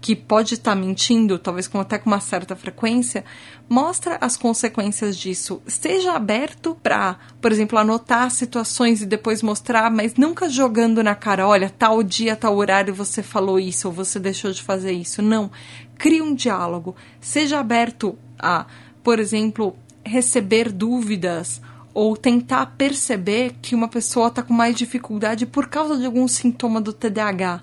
que 0.00 0.16
pode 0.16 0.54
estar 0.54 0.72
tá 0.72 0.76
mentindo, 0.76 1.38
talvez 1.38 1.68
com, 1.68 1.78
até 1.78 1.98
com 1.98 2.10
uma 2.10 2.18
certa 2.18 2.56
frequência, 2.56 3.24
mostra 3.68 4.18
as 4.20 4.36
consequências 4.36 5.16
disso. 5.16 5.62
Esteja 5.64 6.14
aberto 6.14 6.76
para, 6.82 7.16
por 7.40 7.52
exemplo, 7.52 7.78
anotar 7.78 8.28
situações 8.32 9.00
e 9.00 9.06
depois 9.06 9.40
mostrar, 9.40 9.88
mas 9.92 10.16
nunca 10.16 10.48
jogando 10.48 11.00
na 11.02 11.14
cara, 11.14 11.46
olha, 11.46 11.70
tal 11.70 12.02
dia, 12.02 12.34
tal 12.34 12.56
horário 12.56 12.92
você 12.92 13.22
falou 13.22 13.60
isso 13.60 13.86
ou 13.86 13.94
você 13.94 14.18
deixou 14.18 14.50
de 14.50 14.62
fazer 14.62 14.92
isso. 14.92 15.22
Não. 15.22 15.48
Crie 15.96 16.22
um 16.22 16.34
diálogo. 16.34 16.96
Seja 17.20 17.60
aberto 17.60 18.18
a, 18.36 18.66
por 19.02 19.20
exemplo, 19.20 19.76
receber 20.08 20.72
dúvidas 20.72 21.60
ou 21.94 22.16
tentar 22.16 22.66
perceber 22.78 23.54
que 23.60 23.74
uma 23.74 23.88
pessoa 23.88 24.28
está 24.28 24.42
com 24.42 24.54
mais 24.54 24.76
dificuldade 24.76 25.46
por 25.46 25.68
causa 25.68 25.96
de 25.96 26.06
algum 26.06 26.28
sintoma 26.28 26.80
do 26.80 26.92
TDAH. 26.92 27.62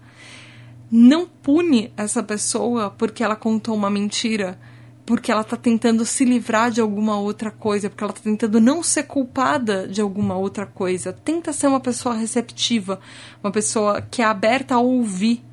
Não 0.91 1.25
pune 1.25 1.91
essa 1.97 2.21
pessoa 2.21 2.89
porque 2.91 3.23
ela 3.23 3.35
contou 3.35 3.75
uma 3.75 3.89
mentira, 3.89 4.59
porque 5.05 5.31
ela 5.31 5.41
está 5.41 5.55
tentando 5.55 6.05
se 6.05 6.25
livrar 6.25 6.71
de 6.71 6.81
alguma 6.81 7.17
outra 7.17 7.51
coisa, 7.51 7.89
porque 7.89 8.03
ela 8.03 8.11
está 8.11 8.23
tentando 8.23 8.59
não 8.59 8.83
ser 8.83 9.03
culpada 9.03 9.87
de 9.87 10.01
alguma 10.01 10.35
outra 10.35 10.65
coisa. 10.65 11.13
Tenta 11.13 11.53
ser 11.53 11.67
uma 11.67 11.79
pessoa 11.79 12.15
receptiva, 12.15 12.99
uma 13.43 13.51
pessoa 13.51 14.01
que 14.01 14.21
é 14.21 14.25
aberta 14.25 14.75
a 14.75 14.79
ouvir 14.79 15.43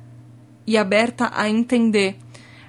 e 0.65 0.77
aberta 0.77 1.31
a 1.33 1.49
entender. 1.49 2.17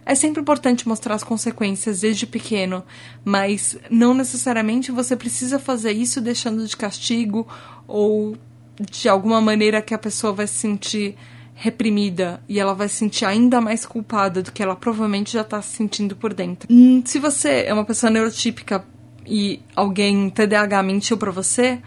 É 0.06 0.14
sempre 0.14 0.40
importante 0.40 0.86
mostrar 0.86 1.14
as 1.14 1.24
consequências 1.24 2.00
desde 2.00 2.26
pequeno, 2.26 2.84
mas 3.24 3.76
não 3.90 4.12
necessariamente 4.14 4.92
você 4.92 5.16
precisa 5.16 5.58
fazer 5.58 5.92
isso 5.92 6.20
deixando 6.20 6.66
de 6.66 6.76
castigo 6.76 7.46
ou 7.86 8.36
de 8.80 9.08
alguma 9.08 9.40
maneira 9.40 9.80
que 9.80 9.94
a 9.94 9.98
pessoa 9.98 10.32
vai 10.32 10.46
se 10.46 10.54
sentir 10.54 11.16
reprimida 11.54 12.42
e 12.48 12.58
ela 12.58 12.74
vai 12.74 12.88
se 12.88 12.96
sentir 12.96 13.24
ainda 13.24 13.60
mais 13.60 13.86
culpada 13.86 14.42
do 14.42 14.50
que 14.50 14.62
ela 14.62 14.74
provavelmente 14.74 15.32
já 15.32 15.42
está 15.42 15.62
se 15.62 15.76
sentindo 15.76 16.16
por 16.16 16.34
dentro. 16.34 16.68
Hum, 16.70 17.02
se 17.04 17.18
você 17.18 17.64
é 17.66 17.72
uma 17.72 17.84
pessoa 17.84 18.10
neurotípica 18.10 18.84
e 19.24 19.60
alguém 19.74 20.28
TDAH 20.30 20.82
mentiu 20.82 21.16
para 21.16 21.30
você, 21.30 21.80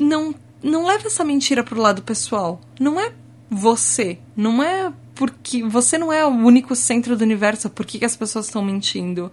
não 0.00 0.34
não 0.62 0.84
leve 0.84 1.06
essa 1.06 1.24
mentira 1.24 1.64
pro 1.64 1.80
lado 1.80 2.02
pessoal. 2.02 2.60
Não 2.78 3.00
é 3.00 3.12
você, 3.50 4.18
não 4.36 4.62
é 4.62 4.92
porque 5.20 5.62
você 5.62 5.98
não 5.98 6.10
é 6.10 6.24
o 6.24 6.30
único 6.30 6.74
centro 6.74 7.14
do 7.14 7.20
universo, 7.20 7.68
por 7.68 7.84
que, 7.84 7.98
que 7.98 8.06
as 8.06 8.16
pessoas 8.16 8.46
estão 8.46 8.64
mentindo? 8.64 9.30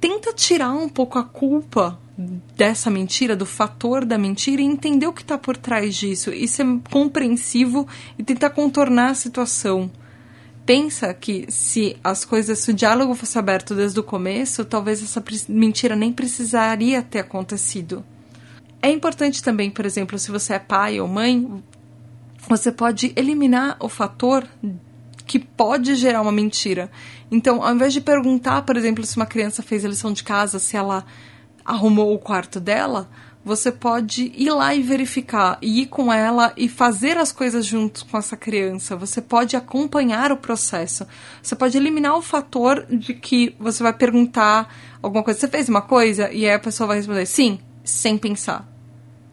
Tenta 0.00 0.32
tirar 0.32 0.72
um 0.72 0.88
pouco 0.88 1.20
a 1.20 1.22
culpa 1.22 2.00
dessa 2.56 2.90
mentira, 2.90 3.36
do 3.36 3.46
fator 3.46 4.04
da 4.04 4.18
mentira 4.18 4.60
e 4.60 4.64
entender 4.64 5.06
o 5.06 5.12
que 5.12 5.22
está 5.22 5.38
por 5.38 5.56
trás 5.56 5.94
disso 5.94 6.30
e 6.32 6.48
ser 6.48 6.66
compreensivo 6.90 7.86
e 8.18 8.24
tentar 8.24 8.50
contornar 8.50 9.10
a 9.10 9.14
situação. 9.14 9.88
Pensa 10.66 11.14
que 11.14 11.46
se 11.48 11.96
as 12.02 12.24
coisas, 12.24 12.58
se 12.58 12.72
o 12.72 12.74
diálogo 12.74 13.14
fosse 13.14 13.38
aberto 13.38 13.72
desde 13.72 14.00
o 14.00 14.02
começo, 14.02 14.64
talvez 14.64 15.00
essa 15.00 15.22
mentira 15.48 15.94
nem 15.94 16.12
precisaria 16.12 17.02
ter 17.02 17.20
acontecido. 17.20 18.04
É 18.82 18.90
importante 18.90 19.44
também, 19.44 19.70
por 19.70 19.86
exemplo, 19.86 20.18
se 20.18 20.32
você 20.32 20.54
é 20.54 20.58
pai 20.58 21.00
ou 21.00 21.06
mãe, 21.06 21.62
você 22.48 22.72
pode 22.72 23.12
eliminar 23.14 23.76
o 23.78 23.88
fator 23.88 24.44
que 25.30 25.38
pode 25.38 25.94
gerar 25.94 26.22
uma 26.22 26.32
mentira. 26.32 26.90
Então, 27.30 27.62
ao 27.62 27.72
invés 27.72 27.92
de 27.92 28.00
perguntar, 28.00 28.62
por 28.62 28.76
exemplo, 28.76 29.06
se 29.06 29.16
uma 29.16 29.26
criança 29.26 29.62
fez 29.62 29.84
a 29.84 29.88
lição 29.88 30.12
de 30.12 30.24
casa, 30.24 30.58
se 30.58 30.76
ela 30.76 31.06
arrumou 31.64 32.12
o 32.12 32.18
quarto 32.18 32.58
dela, 32.58 33.08
você 33.44 33.70
pode 33.70 34.32
ir 34.34 34.50
lá 34.50 34.74
e 34.74 34.82
verificar, 34.82 35.56
e 35.62 35.82
ir 35.82 35.86
com 35.86 36.12
ela 36.12 36.52
e 36.56 36.68
fazer 36.68 37.16
as 37.16 37.30
coisas 37.30 37.64
junto 37.64 38.04
com 38.06 38.18
essa 38.18 38.36
criança. 38.36 38.96
Você 38.96 39.22
pode 39.22 39.54
acompanhar 39.54 40.32
o 40.32 40.36
processo. 40.36 41.06
Você 41.40 41.54
pode 41.54 41.76
eliminar 41.76 42.16
o 42.16 42.22
fator 42.22 42.84
de 42.90 43.14
que 43.14 43.54
você 43.56 43.84
vai 43.84 43.92
perguntar 43.92 44.74
alguma 45.00 45.22
coisa. 45.22 45.38
Você 45.38 45.46
fez 45.46 45.68
uma 45.68 45.82
coisa 45.82 46.28
e 46.32 46.44
aí 46.44 46.54
a 46.54 46.58
pessoa 46.58 46.88
vai 46.88 46.96
responder 46.96 47.26
sim, 47.26 47.60
sem 47.84 48.18
pensar. 48.18 48.68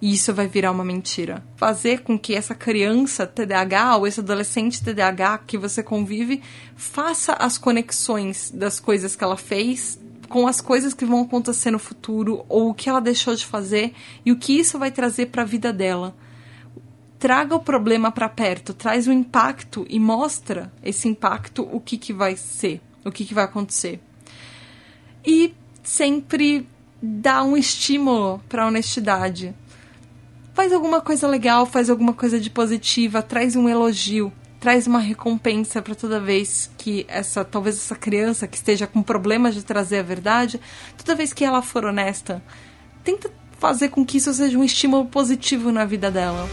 E 0.01 0.13
isso 0.13 0.33
vai 0.33 0.47
virar 0.47 0.71
uma 0.71 0.85
mentira. 0.85 1.43
Fazer 1.55 2.01
com 2.01 2.19
que 2.19 2.35
essa 2.35 2.53
criança 2.53 3.25
TDAH 3.25 3.97
ou 3.97 4.07
esse 4.07 4.19
adolescente 4.19 4.83
TDAH 4.83 5.39
que 5.39 5.57
você 5.57 5.81
convive 5.81 6.41
faça 6.75 7.33
as 7.33 7.57
conexões 7.57 8.51
das 8.51 8.79
coisas 8.79 9.15
que 9.15 9.23
ela 9.23 9.37
fez 9.37 9.99
com 10.27 10.47
as 10.47 10.61
coisas 10.61 10.93
que 10.93 11.05
vão 11.05 11.21
acontecer 11.21 11.71
no 11.71 11.79
futuro 11.79 12.45
ou 12.49 12.69
o 12.69 12.73
que 12.73 12.89
ela 12.89 12.99
deixou 12.99 13.33
de 13.33 13.45
fazer 13.45 13.93
e 14.25 14.31
o 14.31 14.37
que 14.37 14.59
isso 14.59 14.77
vai 14.77 14.91
trazer 14.91 15.27
para 15.27 15.41
a 15.41 15.45
vida 15.45 15.71
dela. 15.71 16.15
Traga 17.17 17.55
o 17.55 17.59
problema 17.59 18.11
para 18.11 18.29
perto, 18.29 18.73
traz 18.73 19.07
o 19.07 19.11
impacto 19.11 19.85
e 19.89 19.99
mostra 19.99 20.71
esse 20.83 21.07
impacto 21.07 21.67
o 21.71 21.79
que, 21.79 21.97
que 21.97 22.13
vai 22.13 22.35
ser, 22.35 22.81
o 23.03 23.11
que, 23.11 23.25
que 23.25 23.33
vai 23.33 23.45
acontecer. 23.45 23.99
E 25.25 25.53
sempre 25.81 26.67
dá 27.01 27.43
um 27.43 27.57
estímulo 27.57 28.39
para 28.47 28.67
honestidade 28.67 29.55
faz 30.58 30.74
alguma 30.74 30.99
coisa 30.99 31.28
legal, 31.28 31.68
faz 31.68 31.88
alguma 31.88 32.14
coisa 32.14 32.39
de 32.39 32.49
positiva, 32.49 33.22
traz 33.22 33.55
um 33.55 33.70
elogio, 33.70 34.34
traz 34.60 34.88
uma 34.88 34.97
recompensa 34.97 35.84
para 35.84 35.93
toda 35.93 36.20
vez 36.20 36.68
que 36.80 37.05
essa, 37.08 37.45
talvez 37.45 37.76
essa 37.76 37.95
criança 37.95 38.47
que 38.47 38.58
esteja 38.58 38.88
com 38.88 39.03
problemas 39.03 39.53
de 39.53 39.64
trazer 39.64 39.99
a 39.99 40.01
verdade, 40.01 40.60
toda 40.97 41.14
vez 41.14 41.32
que 41.32 41.45
ela 41.45 41.62
for 41.62 41.86
honesta, 41.86 42.41
tenta 43.03 43.30
fazer 43.60 43.89
com 43.89 44.03
que 44.03 44.18
isso 44.18 44.34
seja 44.34 44.58
um 44.58 44.64
estímulo 44.64 45.05
positivo 45.05 45.72
na 45.72 45.86
vida 45.86 46.10
dela. 46.10 46.49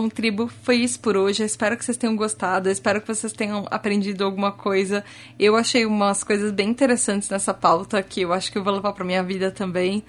Bom, 0.00 0.08
tribo, 0.08 0.50
foi 0.62 0.76
isso 0.76 0.98
por 0.98 1.14
hoje. 1.14 1.42
Eu 1.42 1.46
espero 1.46 1.76
que 1.76 1.84
vocês 1.84 1.98
tenham 1.98 2.16
gostado. 2.16 2.70
Eu 2.70 2.72
espero 2.72 3.02
que 3.02 3.06
vocês 3.06 3.34
tenham 3.34 3.66
aprendido 3.70 4.24
alguma 4.24 4.50
coisa. 4.50 5.04
Eu 5.38 5.54
achei 5.56 5.84
umas 5.84 6.24
coisas 6.24 6.50
bem 6.52 6.70
interessantes 6.70 7.28
nessa 7.28 7.52
pauta 7.52 8.02
que 8.02 8.22
eu 8.22 8.32
acho 8.32 8.50
que 8.50 8.56
eu 8.56 8.64
vou 8.64 8.72
levar 8.72 8.94
para 8.94 9.04
minha 9.04 9.22
vida 9.22 9.50
também. 9.50 10.02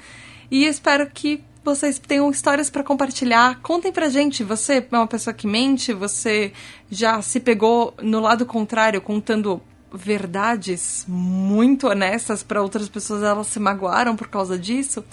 E 0.49 0.63
espero 0.63 1.11
que 1.13 1.43
vocês 1.61 1.99
tenham 1.99 2.31
histórias 2.31 2.69
para 2.69 2.85
compartilhar. 2.85 3.59
Contem 3.59 3.91
pra 3.91 4.07
gente, 4.07 4.45
você 4.45 4.75
é 4.75 4.95
uma 4.95 5.07
pessoa 5.07 5.33
que 5.33 5.45
mente, 5.45 5.91
você 5.91 6.53
já 6.89 7.21
se 7.21 7.41
pegou 7.41 7.93
no 8.01 8.21
lado 8.21 8.45
contrário 8.45 9.01
contando 9.01 9.61
verdades 9.91 11.03
muito 11.05 11.89
honestas 11.89 12.43
para 12.43 12.61
outras 12.61 12.87
pessoas, 12.87 13.23
elas 13.23 13.47
se 13.47 13.59
magoaram 13.59 14.15
por 14.15 14.29
causa 14.29 14.57
disso. 14.57 15.03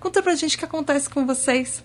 Conta 0.00 0.20
pra 0.20 0.34
gente 0.34 0.56
o 0.56 0.58
que 0.58 0.64
acontece 0.64 1.08
com 1.08 1.24
vocês 1.24 1.84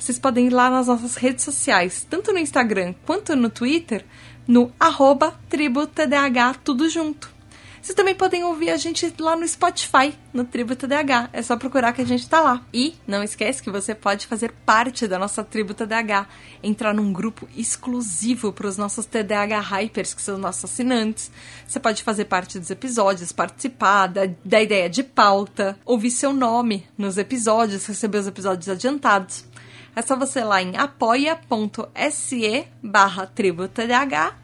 vocês 0.00 0.18
podem 0.18 0.46
ir 0.46 0.50
lá 0.50 0.70
nas 0.70 0.86
nossas 0.86 1.14
redes 1.14 1.44
sociais, 1.44 2.06
tanto 2.08 2.32
no 2.32 2.38
Instagram 2.38 2.94
quanto 3.04 3.36
no 3.36 3.50
Twitter, 3.50 4.04
no 4.48 4.72
arroba 4.80 5.38
tudo 6.64 6.88
junto. 6.88 7.30
Vocês 7.82 7.96
também 7.96 8.14
podem 8.14 8.44
ouvir 8.44 8.68
a 8.70 8.76
gente 8.76 9.12
lá 9.18 9.34
no 9.34 9.48
Spotify, 9.48 10.14
no 10.34 10.44
Tribo 10.44 10.76
TDAH. 10.76 11.30
É 11.32 11.40
só 11.40 11.56
procurar 11.56 11.94
que 11.94 12.02
a 12.02 12.06
gente 12.06 12.28
tá 12.28 12.38
lá. 12.38 12.62
E 12.74 12.94
não 13.06 13.22
esquece 13.22 13.62
que 13.62 13.70
você 13.70 13.94
pode 13.94 14.26
fazer 14.26 14.52
parte 14.66 15.08
da 15.08 15.18
nossa 15.18 15.42
Tribo 15.42 15.72
TDAH, 15.72 16.28
entrar 16.62 16.92
num 16.92 17.10
grupo 17.10 17.48
exclusivo 17.56 18.52
para 18.52 18.66
os 18.66 18.76
nossos 18.76 19.06
TDAH 19.06 19.60
Hypers, 19.60 20.12
que 20.12 20.20
são 20.20 20.34
os 20.34 20.40
nossos 20.40 20.64
assinantes. 20.64 21.30
Você 21.66 21.80
pode 21.80 22.02
fazer 22.02 22.26
parte 22.26 22.58
dos 22.58 22.70
episódios, 22.70 23.32
participar 23.32 24.08
da, 24.08 24.28
da 24.44 24.60
ideia 24.60 24.90
de 24.90 25.02
pauta, 25.02 25.78
ouvir 25.84 26.10
seu 26.10 26.34
nome 26.34 26.86
nos 26.98 27.16
episódios, 27.16 27.86
receber 27.86 28.18
os 28.18 28.26
episódios 28.26 28.68
adiantados. 28.68 29.46
É 30.00 30.02
só 30.02 30.16
você 30.16 30.40
ir 30.40 30.44
lá 30.44 30.62
em 30.62 30.78
apoia.se 30.78 32.66
barra 32.82 33.26
tributadh 33.26 34.34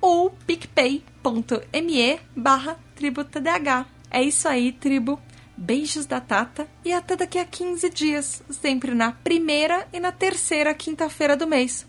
ou 0.00 0.30
picpay.me 0.44 2.20
barra 2.34 2.76
tributadh. 2.96 3.86
É 4.10 4.20
isso 4.20 4.48
aí, 4.48 4.72
tribo. 4.72 5.20
Beijos 5.56 6.04
da 6.04 6.20
Tata 6.20 6.66
e 6.84 6.92
até 6.92 7.14
daqui 7.14 7.38
a 7.38 7.44
15 7.44 7.90
dias, 7.90 8.42
sempre 8.50 8.92
na 8.92 9.12
primeira 9.12 9.86
e 9.92 10.00
na 10.00 10.10
terceira 10.10 10.74
quinta-feira 10.74 11.36
do 11.36 11.46
mês. 11.46 11.86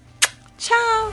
Tchau! 0.56 1.12